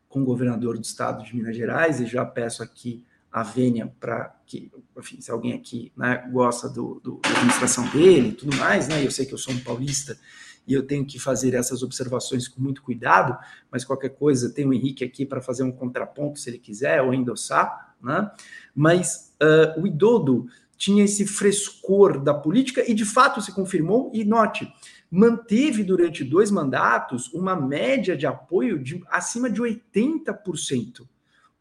[0.09, 4.37] com o governador do estado de Minas Gerais e já peço aqui a vênia para
[4.47, 8.89] que, enfim, se alguém aqui né, gosta do, do, da administração dele e tudo mais,
[8.89, 10.19] né, eu sei que eu sou um paulista
[10.66, 13.37] e eu tenho que fazer essas observações com muito cuidado,
[13.70, 17.12] mas qualquer coisa, tem o Henrique aqui para fazer um contraponto, se ele quiser, ou
[17.12, 18.31] endossar, né?
[18.75, 20.46] Mas uh, o Idodo
[20.77, 24.72] tinha esse frescor da política e de fato se confirmou, e note,
[25.11, 31.07] manteve durante dois mandatos uma média de apoio de acima de 80%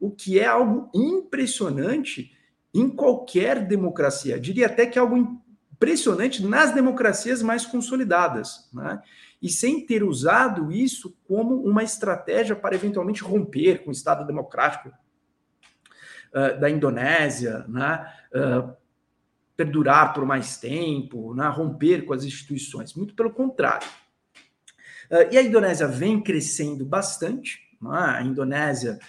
[0.01, 2.35] o que é algo impressionante
[2.73, 4.39] em qualquer democracia.
[4.39, 5.39] Diria até que é algo
[5.81, 9.01] impressionante nas democracias mais consolidadas, né?
[9.41, 14.89] E sem ter usado isso como uma estratégia para eventualmente romper com o Estado democrático
[14.89, 18.13] uh, da Indonésia, né?
[18.31, 18.79] Uh,
[19.57, 21.47] perdurar por mais tempo, né?
[21.47, 22.93] romper com as instituições.
[22.93, 23.87] Muito pelo contrário.
[25.09, 27.59] Uh, e a Indonésia vem crescendo bastante.
[27.81, 27.89] Né?
[27.91, 28.99] A Indonésia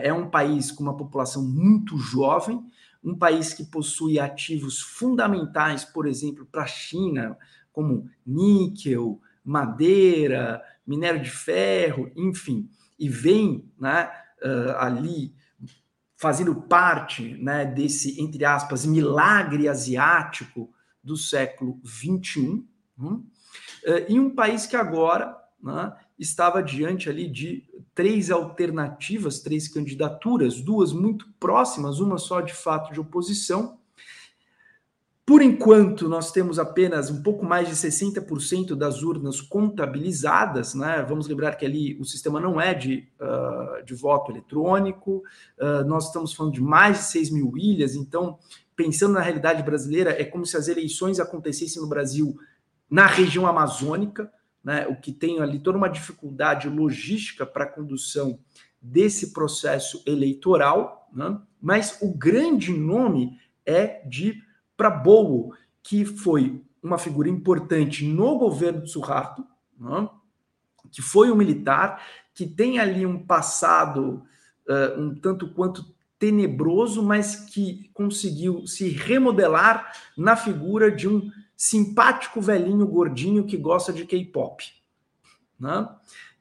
[0.00, 2.64] é um país com uma população muito jovem,
[3.06, 7.38] um país que possui ativos fundamentais, por exemplo, para a China,
[7.72, 14.10] como níquel, madeira, minério de ferro, enfim, e vem né,
[14.42, 15.32] uh, ali
[16.16, 22.66] fazendo parte né, desse, entre aspas, milagre asiático do século XXI,
[22.98, 23.24] hum?
[23.84, 30.60] uh, e um país que agora né, estava diante ali de três alternativas, três candidaturas,
[30.60, 33.78] duas muito próximas, uma só de fato de oposição.
[35.26, 41.04] Por enquanto, nós temos apenas um pouco mais de 60% das urnas contabilizadas, né?
[41.06, 45.24] Vamos lembrar que ali o sistema não é de, uh, de voto eletrônico,
[45.58, 48.38] uh, nós estamos falando de mais de 6 mil ilhas, então,
[48.76, 52.38] pensando na realidade brasileira, é como se as eleições acontecessem no Brasil
[52.88, 54.30] na região amazônica,
[54.66, 58.36] né, o que tem ali toda uma dificuldade logística para a condução
[58.82, 64.42] desse processo eleitoral, né, mas o grande nome é de
[64.76, 69.46] Prabowo, que foi uma figura importante no governo de Suharto,
[69.78, 70.08] né,
[70.90, 74.24] que foi um militar, que tem ali um passado
[74.68, 82.40] uh, um tanto quanto tenebroso, mas que conseguiu se remodelar na figura de um simpático
[82.40, 84.64] velhinho gordinho que gosta de K-pop.
[85.58, 85.88] Né?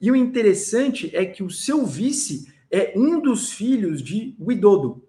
[0.02, 5.08] E o interessante é que o seu vice é um dos filhos de Widodo.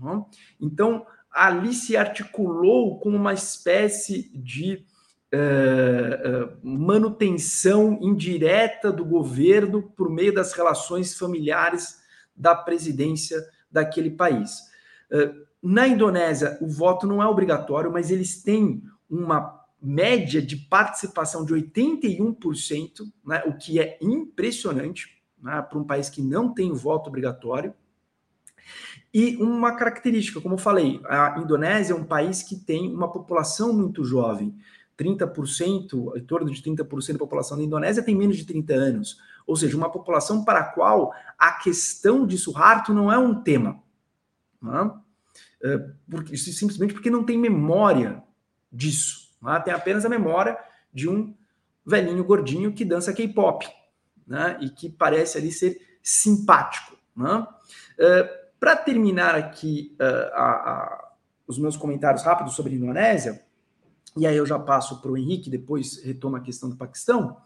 [0.00, 0.24] Né?
[0.60, 4.84] Então, ali se articulou como uma espécie de
[5.34, 12.00] uh, uh, manutenção indireta do governo por meio das relações familiares
[12.34, 14.60] da presidência daquele país.
[15.10, 21.44] Uh, na Indonésia, o voto não é obrigatório, mas eles têm uma média de participação
[21.44, 27.08] de 81%, né, o que é impressionante né, para um país que não tem voto
[27.08, 27.74] obrigatório.
[29.12, 33.72] E uma característica, como eu falei, a Indonésia é um país que tem uma população
[33.72, 34.54] muito jovem.
[34.98, 39.18] 30%, em torno de 30% da população da Indonésia tem menos de 30 anos.
[39.46, 43.82] Ou seja, uma população para a qual a questão de Suharto não é um tema.
[44.60, 44.92] Né?
[46.08, 48.22] Porque, simplesmente porque não tem memória
[48.72, 49.30] disso.
[49.42, 49.60] Né?
[49.60, 50.58] Tem apenas a memória
[50.92, 51.34] de um
[51.84, 53.66] velhinho gordinho que dança K-pop
[54.26, 54.58] né?
[54.60, 56.96] e que parece ali ser simpático.
[57.16, 57.46] Né?
[58.60, 61.12] para terminar aqui uh, a, a,
[61.46, 63.42] os meus comentários rápidos sobre a Indonésia,
[64.16, 67.38] e aí eu já passo para o Henrique, depois retomo a questão do Paquistão,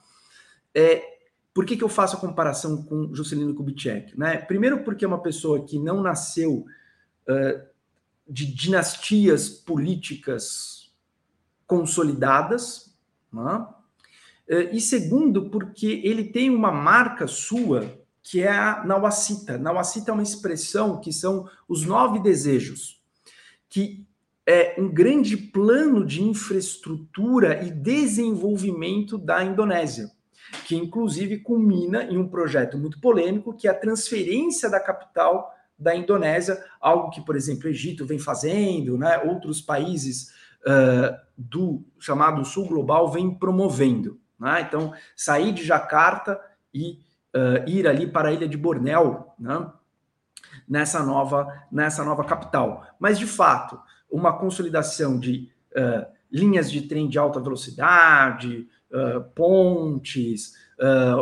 [0.74, 1.14] é,
[1.54, 4.18] por que, que eu faço a comparação com Juscelino Kubitschek?
[4.18, 4.38] Né?
[4.38, 6.66] Primeiro porque é uma pessoa que não nasceu
[7.28, 7.66] uh,
[8.28, 10.73] de dinastias políticas
[11.66, 12.94] consolidadas,
[13.32, 13.66] né?
[14.72, 19.58] e segundo porque ele tem uma marca sua que é a Nawacita.
[19.58, 23.00] Nawacita é uma expressão que são os nove desejos,
[23.68, 24.06] que
[24.46, 30.10] é um grande plano de infraestrutura e desenvolvimento da Indonésia,
[30.66, 35.94] que inclusive culmina em um projeto muito polêmico, que é a transferência da capital da
[35.94, 39.18] Indonésia, algo que, por exemplo, o Egito vem fazendo, né?
[39.18, 40.32] outros países
[40.66, 44.20] uh, do chamado Sul Global vêm promovendo.
[44.38, 44.62] Né?
[44.62, 46.40] Então, sair de Jacarta
[46.72, 47.00] e
[47.34, 49.70] uh, ir ali para a ilha de Bornéu, né?
[50.68, 52.86] nessa nova nessa nova capital.
[52.98, 53.78] Mas de fato,
[54.10, 60.62] uma consolidação de uh, linhas de trem de alta velocidade, uh, pontes,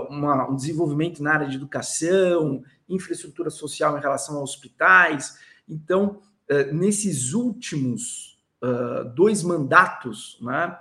[0.09, 5.39] uma, um desenvolvimento na área de educação, infraestrutura social em relação a hospitais.
[5.69, 6.23] Então,
[6.73, 8.32] nesses últimos
[9.15, 10.79] dois mandatos, né,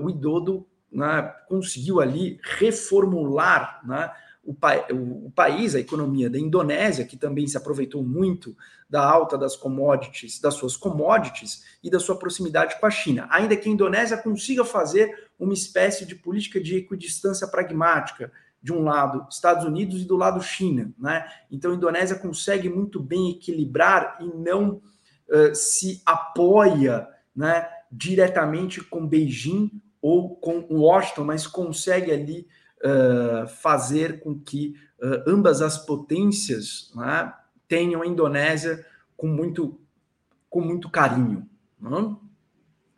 [0.00, 4.10] o Idodo né, conseguiu ali reformular né,
[4.48, 8.56] o, pa o, país, a economia da Indonésia, que também se aproveitou muito
[8.88, 13.28] da alta das commodities, das suas commodities e da sua proximidade com a China.
[13.30, 18.82] Ainda que a Indonésia consiga fazer uma espécie de política de equidistância pragmática, de um
[18.82, 21.30] lado Estados Unidos e do lado China, né?
[21.50, 24.80] Então a Indonésia consegue muito bem equilibrar e não
[25.28, 27.06] uh, se apoia,
[27.38, 29.70] né, diretamente com Beijing
[30.02, 32.48] ou com Washington, mas consegue ali
[32.82, 37.32] uh, fazer com que uh, ambas as potências né,
[37.68, 38.84] tenham a Indonésia
[39.16, 39.80] com muito,
[40.50, 41.48] com muito carinho.
[41.80, 42.16] Né?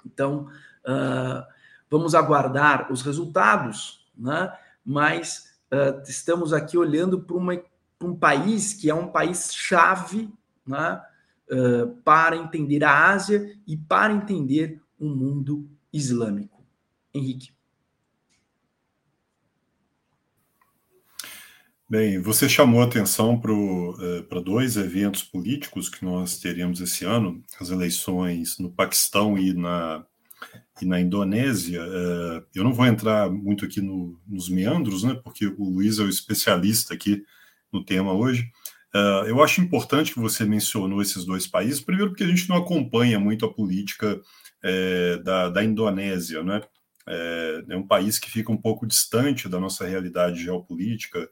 [0.07, 0.49] Então,
[0.87, 1.45] uh,
[1.91, 4.51] vamos aguardar os resultados, né?
[4.83, 5.51] mas
[6.09, 10.33] estamos aqui olhando para um país que é um país chave
[10.67, 11.03] né?
[12.05, 16.65] Para entender a Ásia e para entender o mundo islâmico.
[17.13, 17.51] Henrique.
[21.91, 28.59] Bem, você chamou atenção para dois eventos políticos que nós teremos esse ano, as eleições
[28.61, 30.07] no Paquistão e na,
[30.81, 31.83] e na Indonésia.
[32.55, 36.09] Eu não vou entrar muito aqui no, nos meandros, né, porque o Luiz é o
[36.09, 37.25] especialista aqui
[37.73, 38.49] no tema hoje.
[38.95, 42.57] Eh, eu acho importante que você mencionou esses dois países, primeiro porque a gente não
[42.57, 44.21] acompanha muito a política
[45.25, 46.61] da, da Indonésia, né?
[47.09, 51.27] é um país que fica um pouco distante da nossa realidade geopolítica,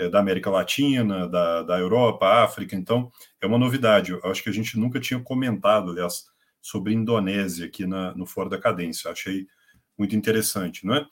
[0.00, 4.12] é, da América Latina, da, da Europa, África, então é uma novidade.
[4.12, 6.24] Eu acho que a gente nunca tinha comentado, aliás,
[6.60, 9.10] sobre Indonésia aqui na, no Fora da Cadência.
[9.10, 9.46] Achei
[9.98, 11.06] muito interessante, não é?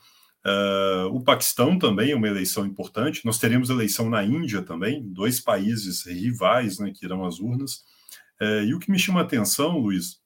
[0.47, 3.24] Uh, o Paquistão também é uma eleição importante.
[3.24, 7.84] Nós teremos eleição na Índia também, dois países rivais né, que irão às urnas.
[8.41, 10.20] Uh, e o que me chama a atenção, Luiz,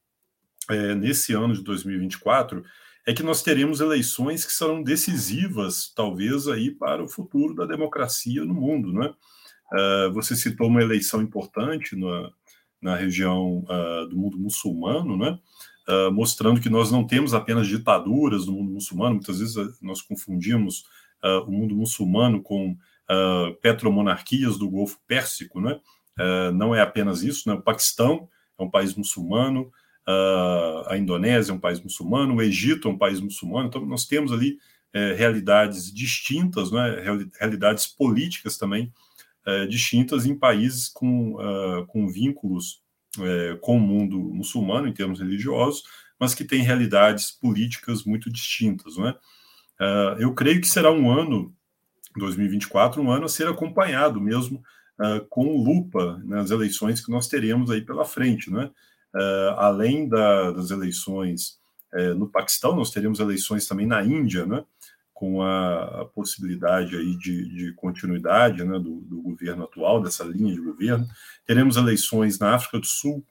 [0.70, 2.62] é, nesse ano de 2024,
[3.06, 8.44] é que nós teremos eleições que serão decisivas, talvez, aí para o futuro da democracia
[8.44, 8.92] no mundo.
[8.92, 9.12] Né?
[9.72, 12.30] Uh, você citou uma eleição importante na,
[12.80, 15.38] na região uh, do mundo muçulmano, né?
[15.88, 20.84] Uh, mostrando que nós não temos apenas ditaduras no mundo muçulmano, muitas vezes nós confundimos
[21.46, 22.76] o mundo muçulmano com
[23.62, 25.78] petromonarquias do Golfo Pérsico, né?
[26.52, 27.54] não é apenas isso, né?
[27.54, 28.28] o Paquistão
[28.58, 29.70] é um país muçulmano,
[30.04, 34.04] Uh, a Indonésia é um país muçulmano, o Egito é um país muçulmano, então nós
[34.04, 34.58] temos ali
[34.92, 37.02] é, realidades distintas, né,
[37.40, 38.92] realidades políticas também
[39.46, 42.82] é, distintas em países com, uh, com vínculos
[43.20, 45.84] é, com o mundo muçulmano em termos religiosos,
[46.18, 48.96] mas que têm realidades políticas muito distintas.
[48.96, 49.14] Né?
[49.80, 51.52] Uh, eu creio que será um ano,
[52.16, 54.62] 2024, um ano a ser acompanhado mesmo
[55.30, 58.52] com lupa nas eleições que nós teremos aí pela frente.
[58.52, 58.70] Né?
[59.14, 61.58] Uh, além da, das eleições
[61.92, 64.64] uh, no Paquistão, nós teremos eleições também na Índia, né?
[65.22, 70.52] Com a, a possibilidade aí de, de continuidade né, do, do, governo atual, dessa linha
[70.52, 71.06] de governo.
[71.46, 73.24] Teremos eleições na África do Sul,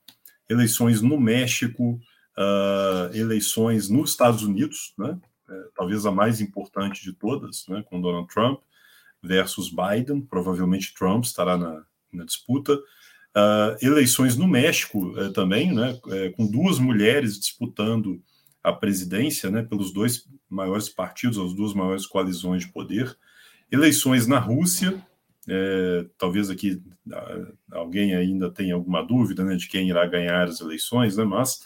[0.47, 1.99] eleições no México,
[2.37, 5.19] uh, eleições nos Estados Unidos, né,
[5.49, 8.61] é, talvez a mais importante de todas, né, com Donald Trump
[9.21, 11.83] versus Biden, provavelmente Trump estará na,
[12.13, 12.73] na disputa.
[12.73, 18.23] Uh, eleições no México uh, também, né, uh, com duas mulheres disputando
[18.63, 23.15] a presidência, né, pelos dois maiores partidos, as duas maiores coalizões de poder.
[23.71, 25.01] Eleições na Rússia,
[25.47, 26.81] é, talvez aqui
[27.71, 31.61] alguém ainda tenha alguma dúvida né, de quem irá ganhar as eleições, né, mas,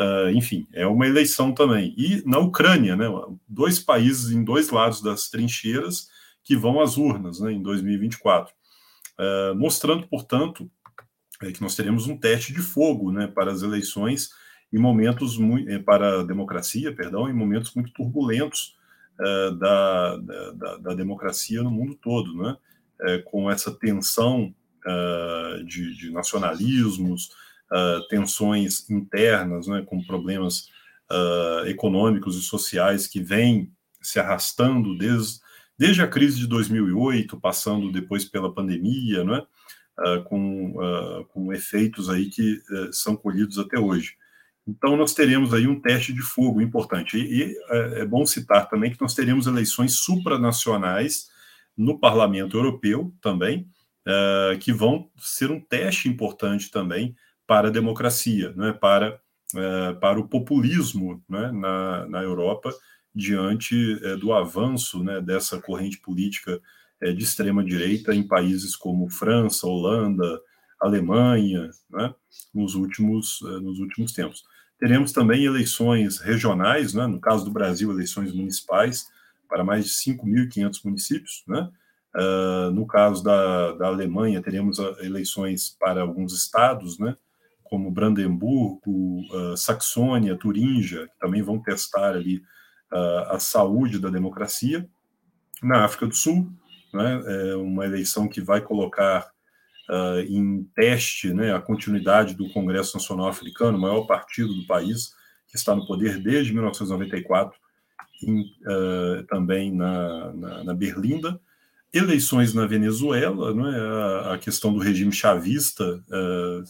[0.00, 1.94] uh, enfim, é uma eleição também.
[1.96, 3.06] E na Ucrânia, né,
[3.48, 6.08] dois países em dois lados das trincheiras
[6.42, 10.68] que vão às urnas né, em 2024, uh, mostrando, portanto,
[11.42, 14.30] é, que nós teremos um teste de fogo né, para as eleições
[14.72, 18.76] em momentos muito, eh, para a democracia, perdão, em momentos muito turbulentos
[19.18, 22.56] uh, da, da, da, democracia no mundo todo, né?
[23.00, 24.54] Uh, com essa tensão
[24.86, 27.30] uh, de, de, nacionalismos,
[28.08, 29.80] tensões internas, né?
[29.86, 30.68] com problemas
[31.66, 35.38] econômicos e sociais que vêm se arrastando desde,
[35.78, 39.46] desde a crise de 2008, passando depois pela pandemia, né?
[40.24, 40.74] com,
[41.28, 42.60] com efeitos aí que
[42.90, 44.16] são colhidos até hoje.
[44.70, 47.18] Então, nós teremos aí um teste de fogo importante.
[47.18, 51.28] E, e é, é bom citar também que nós teremos eleições supranacionais
[51.76, 53.66] no Parlamento Europeu também,
[54.06, 57.16] uh, que vão ser um teste importante também
[57.46, 59.20] para a democracia, né, para,
[59.54, 62.72] uh, para o populismo né, na, na Europa,
[63.12, 66.60] diante uh, do avanço né, dessa corrente política
[67.02, 70.38] de extrema-direita em países como França, Holanda,
[70.78, 72.14] Alemanha, né,
[72.52, 74.44] nos, últimos, nos últimos tempos.
[74.80, 77.06] Teremos também eleições regionais, né?
[77.06, 79.06] no caso do Brasil, eleições municipais
[79.46, 81.44] para mais de 5.500 municípios.
[81.46, 81.70] Né?
[82.16, 87.14] Uh, no caso da, da Alemanha, teremos ah, eleições para alguns estados, né?
[87.62, 92.38] como Brandemburgo, uh, Saxônia, Turíngia, que também vão testar ali
[92.90, 94.88] uh, a saúde da democracia.
[95.62, 96.50] Na África do Sul,
[96.94, 97.22] né?
[97.26, 99.30] é uma eleição que vai colocar
[99.90, 105.12] uh, em teste né, a continuidade do Congresso Nacional Africano, o maior partido do país,
[105.48, 107.58] que está no poder desde 1994,
[108.22, 111.40] em, uh, também na, na, na, Berlinda.
[111.92, 113.80] Eleições na Venezuela, não é?
[113.80, 116.62] a, a questão do regime chavista, uh,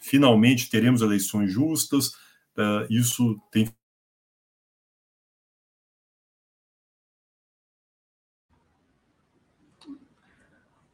[0.00, 2.12] finalmente teremos eleições justas,
[2.90, 3.68] isso tem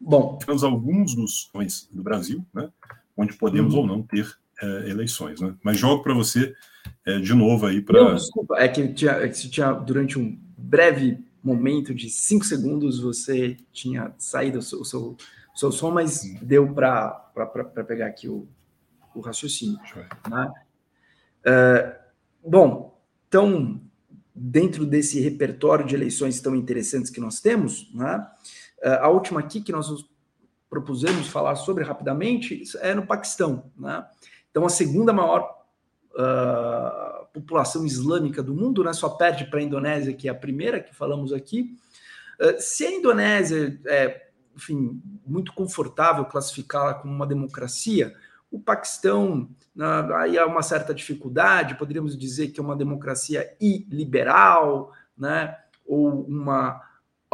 [0.06, 1.50] Bom, temos alguns dos
[1.90, 2.68] do Brasil, né,
[3.16, 3.80] onde podemos uhum.
[3.80, 4.26] ou não ter
[4.60, 5.54] é, eleições, né?
[5.62, 6.54] Mas jogo para você
[7.06, 8.14] é, de novo aí para.
[8.14, 13.56] Desculpa, é que, tinha, é que tinha durante um breve momento de cinco segundos você
[13.72, 15.16] tinha saído o seu, o seu,
[15.54, 16.38] o seu som, mas uhum.
[16.42, 17.30] deu para
[17.86, 18.46] pegar aqui o,
[19.14, 19.78] o raciocínio.
[20.30, 20.52] Né?
[21.46, 22.98] Uh, bom,
[23.28, 23.80] então,
[24.34, 28.26] dentro desse repertório de eleições tão interessantes que nós temos, né?
[28.84, 29.88] Uh, a última aqui que nós
[30.68, 33.70] propusemos falar sobre rapidamente é no Paquistão.
[33.78, 34.04] Né?
[34.50, 35.64] Então, a segunda maior
[36.12, 38.92] uh, população islâmica do mundo, né?
[38.92, 41.76] só perde para a Indonésia, que é a primeira que falamos aqui.
[42.40, 48.14] Uh, se a Indonésia é, enfim, muito confortável classificá-la como uma democracia,
[48.50, 49.48] o Paquistão,
[50.16, 55.56] aí há uma certa dificuldade, poderíamos dizer que é uma democracia iliberal, né?
[55.84, 56.80] ou uma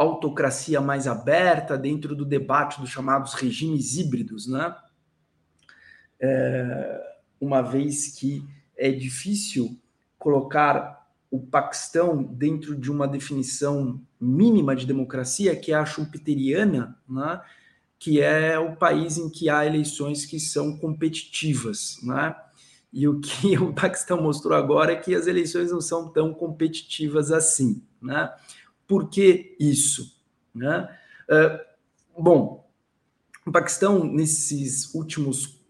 [0.01, 4.75] autocracia mais aberta dentro do debate dos chamados regimes híbridos, né?
[6.19, 7.01] É,
[7.39, 8.47] uma vez que
[8.77, 9.79] é difícil
[10.17, 17.41] colocar o Paquistão dentro de uma definição mínima de democracia, que é a schumpeteriana, né?
[17.97, 21.99] que é o país em que há eleições que são competitivas.
[22.03, 22.35] Né?
[22.91, 27.31] E o que o Paquistão mostrou agora é que as eleições não são tão competitivas
[27.31, 27.81] assim.
[28.01, 28.29] Né?
[28.91, 30.21] Por que isso?
[30.53, 30.93] Né?
[31.29, 32.69] Uh, bom,
[33.45, 35.63] o Paquistão, nesses últimos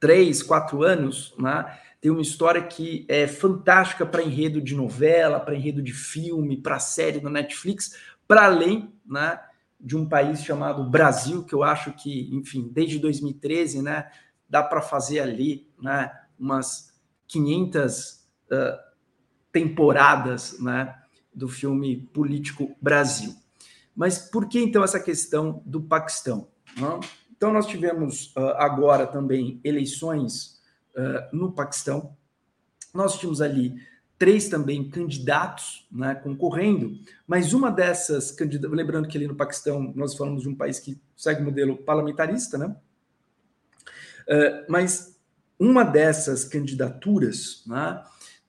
[0.00, 5.54] três, quatro anos, né, tem uma história que é fantástica para enredo de novela, para
[5.54, 9.38] enredo de filme, para série do Netflix, para além né,
[9.78, 14.10] de um país chamado Brasil, que eu acho que, enfim, desde 2013, né,
[14.48, 18.78] dá para fazer ali né, umas 500 uh,
[19.52, 20.94] temporadas né,
[21.34, 23.34] do filme político Brasil.
[23.94, 26.48] Mas por que então essa questão do Paquistão?
[27.36, 30.60] Então, nós tivemos agora também eleições
[31.32, 32.16] no Paquistão.
[32.94, 33.74] Nós tínhamos ali
[34.18, 40.16] três também candidatos né, concorrendo, mas uma dessas candidaturas, lembrando que ali no Paquistão nós
[40.16, 42.74] falamos de um país que segue o modelo parlamentarista, né?
[44.28, 45.16] Uh, mas
[45.58, 48.02] uma dessas candidaturas né,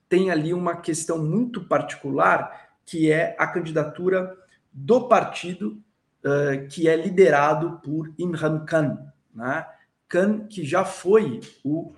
[0.08, 4.36] tem ali uma questão muito particular, que é a candidatura
[4.72, 5.80] do partido
[6.24, 9.12] uh, que é liderado por Imran Khan.
[9.32, 9.64] Né?
[10.08, 11.92] Khan, que já foi o,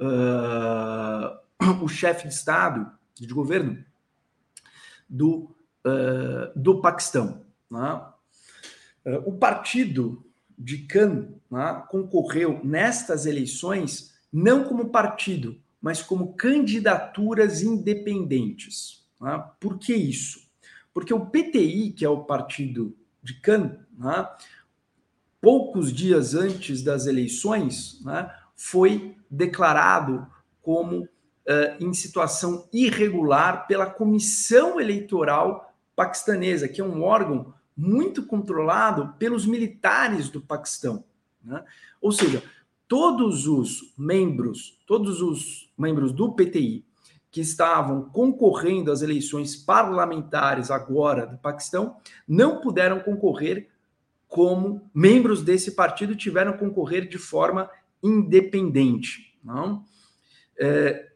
[0.00, 3.84] uh, o chefe de Estado de governo
[5.06, 7.44] do, uh, do Paquistão.
[7.70, 8.02] Né?
[9.26, 10.24] O partido
[10.56, 18.97] de Khan né, concorreu nestas eleições não como partido, mas como candidaturas independentes.
[19.20, 19.44] Né?
[19.60, 20.48] Por que isso?
[20.92, 24.28] Porque o PTI, que é o partido de Khan, né,
[25.40, 30.26] poucos dias antes das eleições, né, foi declarado
[30.62, 31.08] como uh,
[31.80, 40.28] em situação irregular pela Comissão Eleitoral Paquistanesa, que é um órgão muito controlado pelos militares
[40.28, 41.04] do Paquistão.
[41.44, 41.64] Né?
[42.00, 42.42] Ou seja,
[42.88, 46.87] todos os membros, todos os membros do PTI
[47.30, 53.68] que estavam concorrendo às eleições parlamentares agora do Paquistão não puderam concorrer
[54.26, 57.70] como membros desse partido tiveram concorrer de forma
[58.02, 59.38] independente.
[59.42, 59.84] Não?
[60.58, 61.08] É,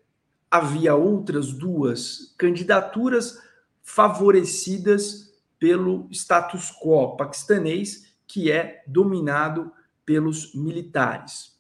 [0.50, 3.38] havia outras duas candidaturas
[3.82, 9.72] favorecidas pelo status quo paquistanês, que é dominado
[10.04, 11.58] pelos militares.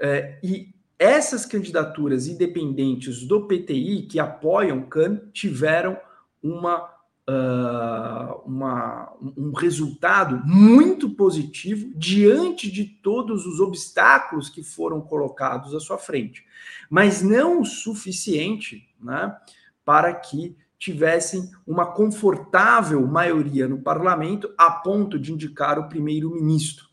[0.00, 5.96] É, e essas candidaturas independentes do PTI que apoiam Khan tiveram
[6.42, 15.74] uma uh, uma, um resultado muito positivo diante de todos os obstáculos que foram colocados
[15.74, 16.44] à sua frente,
[16.88, 19.36] mas não o suficiente né,
[19.84, 26.86] para que tivessem uma confortável maioria no parlamento a ponto de indicar o primeiro-ministro.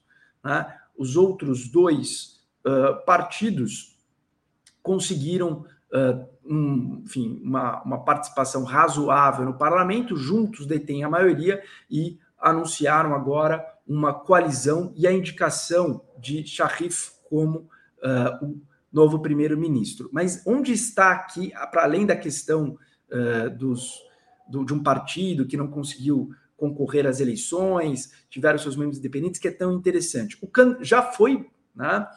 [0.43, 0.65] Né?
[0.97, 3.94] Os outros dois uh, partidos
[4.85, 12.19] conseguiram uh, um, enfim, uma, uma participação razoável no parlamento, juntos detêm a maioria e
[12.39, 18.61] anunciaram agora uma coalizão e a indicação de Sharif como uh, o
[18.93, 20.07] novo primeiro-ministro.
[20.13, 22.77] Mas onde está aqui, para além da questão
[23.11, 23.99] uh, dos,
[24.47, 29.47] do, de um partido que não conseguiu concorrer às eleições, tiveram seus membros independentes, que
[29.47, 30.37] é tão interessante?
[30.41, 32.07] O Khan já foi né,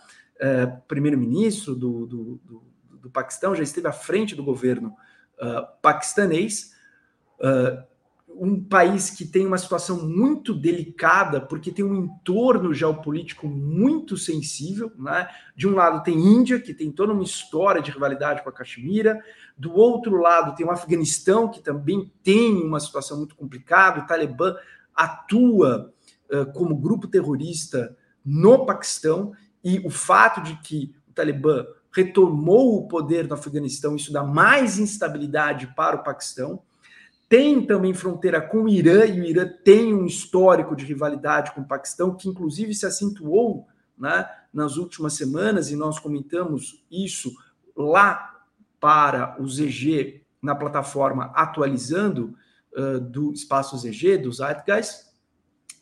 [0.40, 2.68] uh, primeiro-ministro do, do, do
[3.08, 4.94] do Paquistão, já esteve à frente do governo
[5.40, 6.72] uh, paquistanês,
[7.40, 7.88] uh,
[8.28, 14.92] um país que tem uma situação muito delicada, porque tem um entorno geopolítico muito sensível.
[14.96, 15.28] Né?
[15.56, 19.20] De um lado tem Índia, que tem toda uma história de rivalidade com a Caxemira,
[19.56, 24.54] do outro lado tem o Afeganistão, que também tem uma situação muito complicada, o Talibã
[24.94, 25.92] atua
[26.30, 29.32] uh, como grupo terrorista no Paquistão,
[29.62, 34.78] e o fato de que o Talibã retomou o poder no Afeganistão, isso dá mais
[34.78, 36.62] instabilidade para o Paquistão.
[37.28, 41.60] Tem também fronteira com o Irã, e o Irã tem um histórico de rivalidade com
[41.60, 43.66] o Paquistão, que inclusive se acentuou
[43.98, 47.34] né, nas últimas semanas, e nós comentamos isso
[47.76, 48.42] lá
[48.80, 52.34] para o ZG na plataforma atualizando
[52.76, 55.08] uh, do espaço ZG, do Zeitgeist,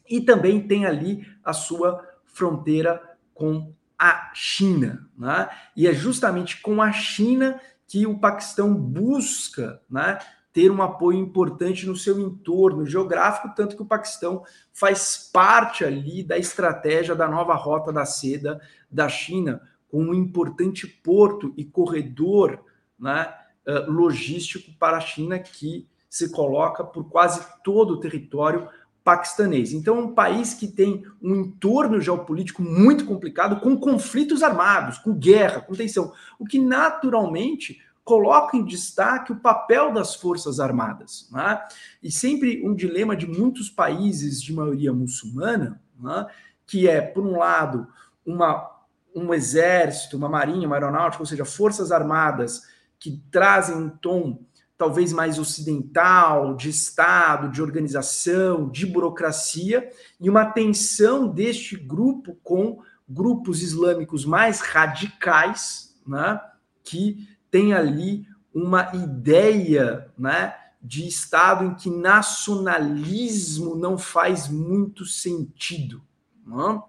[0.08, 3.00] e também tem ali a sua fronteira
[3.36, 5.08] com a China.
[5.16, 5.48] Né?
[5.76, 10.18] E é justamente com a China que o Paquistão busca né,
[10.52, 16.22] ter um apoio importante no seu entorno geográfico, tanto que o Paquistão faz parte ali
[16.24, 18.60] da estratégia da nova rota da seda
[18.90, 22.64] da China, com um importante porto e corredor
[22.98, 23.32] né,
[23.66, 28.68] eh, logístico para a China que se coloca por quase todo o território
[29.06, 29.72] paquistanês.
[29.72, 35.14] Então, é um país que tem um entorno geopolítico muito complicado, com conflitos armados, com
[35.14, 41.28] guerra, com tensão, o que naturalmente coloca em destaque o papel das Forças Armadas.
[41.30, 41.62] Né?
[42.02, 46.26] E sempre um dilema de muitos países de maioria muçulmana, né?
[46.66, 47.86] que é, por um lado,
[48.26, 48.68] uma,
[49.14, 52.64] um exército, uma marinha, uma aeronáutica, ou seja, forças armadas
[52.98, 54.40] que trazem um tom
[54.78, 62.82] talvez mais ocidental, de Estado, de organização, de burocracia, e uma tensão deste grupo com
[63.08, 66.40] grupos islâmicos mais radicais, né,
[66.84, 76.02] que tem ali uma ideia né, de Estado em que nacionalismo não faz muito sentido.
[76.46, 76.80] Né?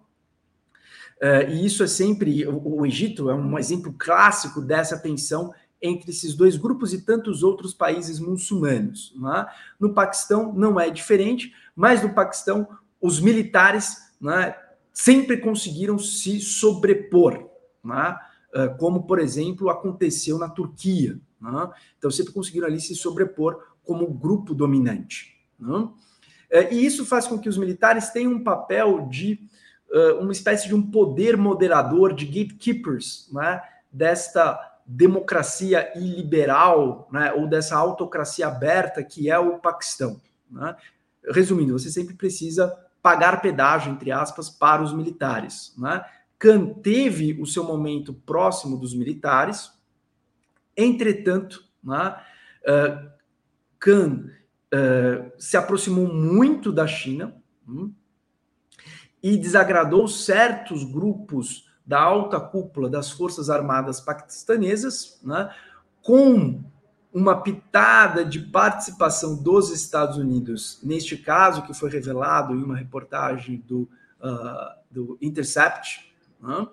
[1.49, 2.47] e isso é sempre.
[2.47, 5.51] O Egito é um exemplo clássico dessa tensão
[5.82, 9.13] entre esses dois grupos e tantos outros países muçulmanos.
[9.15, 9.45] Né?
[9.80, 12.67] No Paquistão não é diferente, mas no Paquistão
[12.99, 14.55] os militares né,
[14.91, 17.47] sempre conseguiram se sobrepor,
[17.84, 18.17] né?
[18.57, 21.19] Ah, como, por exemplo, aconteceu na Turquia.
[21.97, 25.38] Então, sempre conseguiram ali se sobrepor como grupo dominante.
[26.49, 29.39] Eh, e isso faz com que os militares tenham um papel de
[29.91, 33.30] uh, uma espécie de um poder moderador, de gatekeepers,
[33.91, 37.33] desta democracia iliberal, né?
[37.33, 40.21] ou dessa autocracia aberta que é o Paquistão.
[40.49, 40.75] Né?
[41.29, 45.73] Resumindo, você sempre precisa pagar pedágio, entre aspas, para os militares.
[45.77, 46.03] Né?
[46.39, 49.71] Khan teve o seu momento próximo dos militares,
[50.75, 52.15] entretanto, né,
[52.63, 53.09] uh,
[53.79, 54.29] Khan
[54.73, 57.35] uh, se aproximou muito da China
[57.67, 57.91] hum,
[59.21, 65.49] e desagradou certos grupos da alta cúpula das Forças Armadas paquistanesas, né,
[66.03, 66.61] com
[67.13, 73.63] uma pitada de participação dos Estados Unidos, neste caso que foi revelado em uma reportagem
[73.65, 73.89] do,
[74.21, 76.67] uh, do Intercept, né?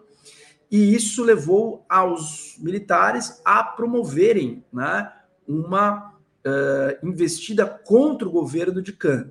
[0.70, 5.12] e isso levou aos militares a promoverem né,
[5.46, 6.12] uma
[6.44, 9.30] uh, investida contra o governo de Khan.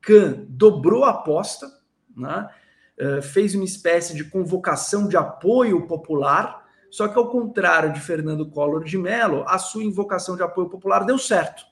[0.00, 1.70] Khan dobrou a aposta,
[2.16, 2.48] né,
[3.22, 8.84] fez uma espécie de convocação de apoio popular só que, ao contrário de Fernando Collor
[8.84, 11.64] de Mello, a sua invocação de apoio popular deu certo.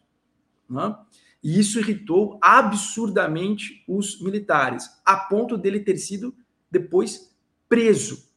[0.69, 0.95] Né?
[1.43, 6.35] E isso irritou absurdamente os militares, a ponto dele ter sido
[6.71, 7.35] depois
[7.69, 8.29] preso.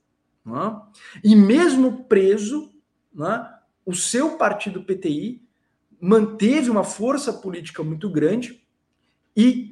[0.45, 0.81] Né?
[1.23, 2.71] E mesmo preso,
[3.13, 3.47] né,
[3.85, 5.45] o seu partido PTI
[5.99, 8.63] manteve uma força política muito grande
[9.35, 9.68] e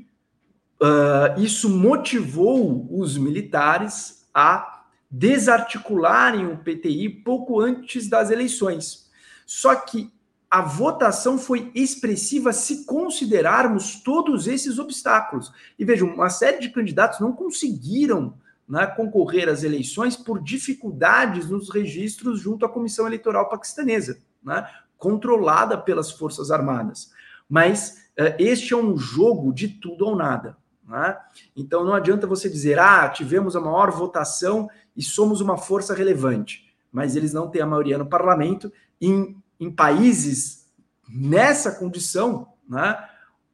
[0.81, 9.09] uh, isso motivou os militares a desarticularem o PTI pouco antes das eleições.
[9.45, 10.11] Só que
[10.49, 15.51] a votação foi expressiva se considerarmos todos esses obstáculos.
[15.77, 18.33] E vejam, uma série de candidatos não conseguiram
[18.67, 24.67] né, concorrer às eleições por dificuldades nos registros junto à Comissão Eleitoral Paquistanesa, né,
[24.97, 27.11] controlada pelas Forças Armadas.
[27.49, 30.57] Mas uh, este é um jogo de tudo ou nada.
[30.87, 31.17] Né?
[31.55, 36.73] Então não adianta você dizer, ah, tivemos a maior votação e somos uma força relevante,
[36.91, 38.71] mas eles não têm a maioria no parlamento.
[38.99, 40.65] Em, em países
[41.07, 42.97] nessa condição, né,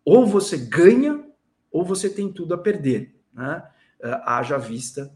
[0.05, 1.23] ou você ganha
[1.71, 3.15] ou você tem tudo a perder.
[3.34, 3.63] Né?
[3.99, 5.11] Uh, haja vista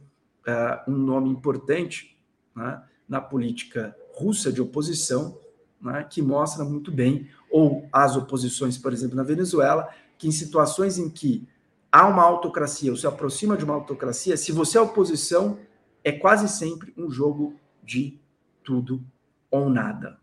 [0.47, 2.17] uh, um nome importante
[2.55, 5.39] né, na política russa de oposição,
[5.79, 9.87] né, que mostra muito bem, ou as oposições, por exemplo, na Venezuela,
[10.17, 11.47] que em situações em que
[11.91, 15.59] há uma autocracia, ou se aproxima de uma autocracia, se você é oposição,
[16.03, 18.19] é quase sempre um jogo de
[18.63, 19.03] tudo
[19.49, 20.19] ou nada.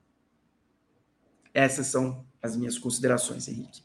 [1.53, 3.83] Essas são as minhas considerações, Henrique.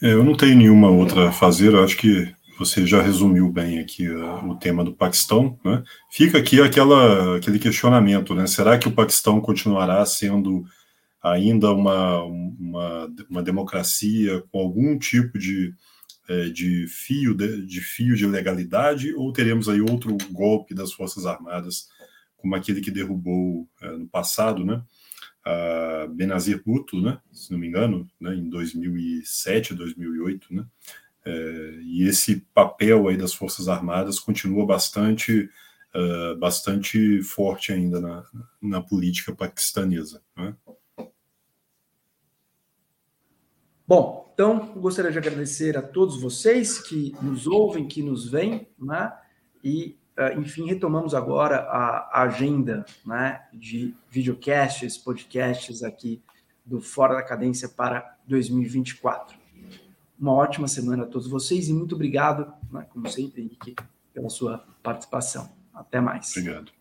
[0.00, 3.78] É, eu não tenho nenhuma outra a fazer, eu acho que você já resumiu bem
[3.78, 5.58] aqui uh, o tema do Paquistão.
[5.64, 5.82] Né?
[6.10, 8.46] Fica aqui aquela, aquele questionamento, né?
[8.48, 10.64] Será que o Paquistão continuará sendo
[11.32, 15.74] ainda uma, uma, uma democracia com algum tipo de
[16.28, 21.24] é, de fio de, de, fio de legalidade ou teremos aí outro golpe das Forças
[21.24, 21.88] Armadas,
[22.36, 24.82] como aquele que derrubou é, no passado, né?
[25.44, 27.18] A Benazir Bhutto, né?
[27.32, 28.34] Se não me engano, né?
[28.34, 30.66] Em 2007, 2008, né?
[31.24, 35.48] É, e esse papel aí das Forças Armadas continua bastante
[35.94, 38.24] uh, bastante forte ainda na,
[38.60, 40.22] na política paquistanesa.
[40.36, 40.54] Né?
[43.88, 49.10] Bom, então, gostaria de agradecer a todos vocês que nos ouvem, que nos veem, né?
[49.64, 56.22] E, ah, enfim, retomamos agora a agenda né, de videocasts, podcasts aqui
[56.66, 59.38] do Fora da Cadência para 2024.
[60.18, 63.74] Uma ótima semana a todos vocês e muito obrigado, né, como sempre, Henrique,
[64.12, 65.50] pela sua participação.
[65.72, 66.36] Até mais.
[66.36, 66.77] Obrigado.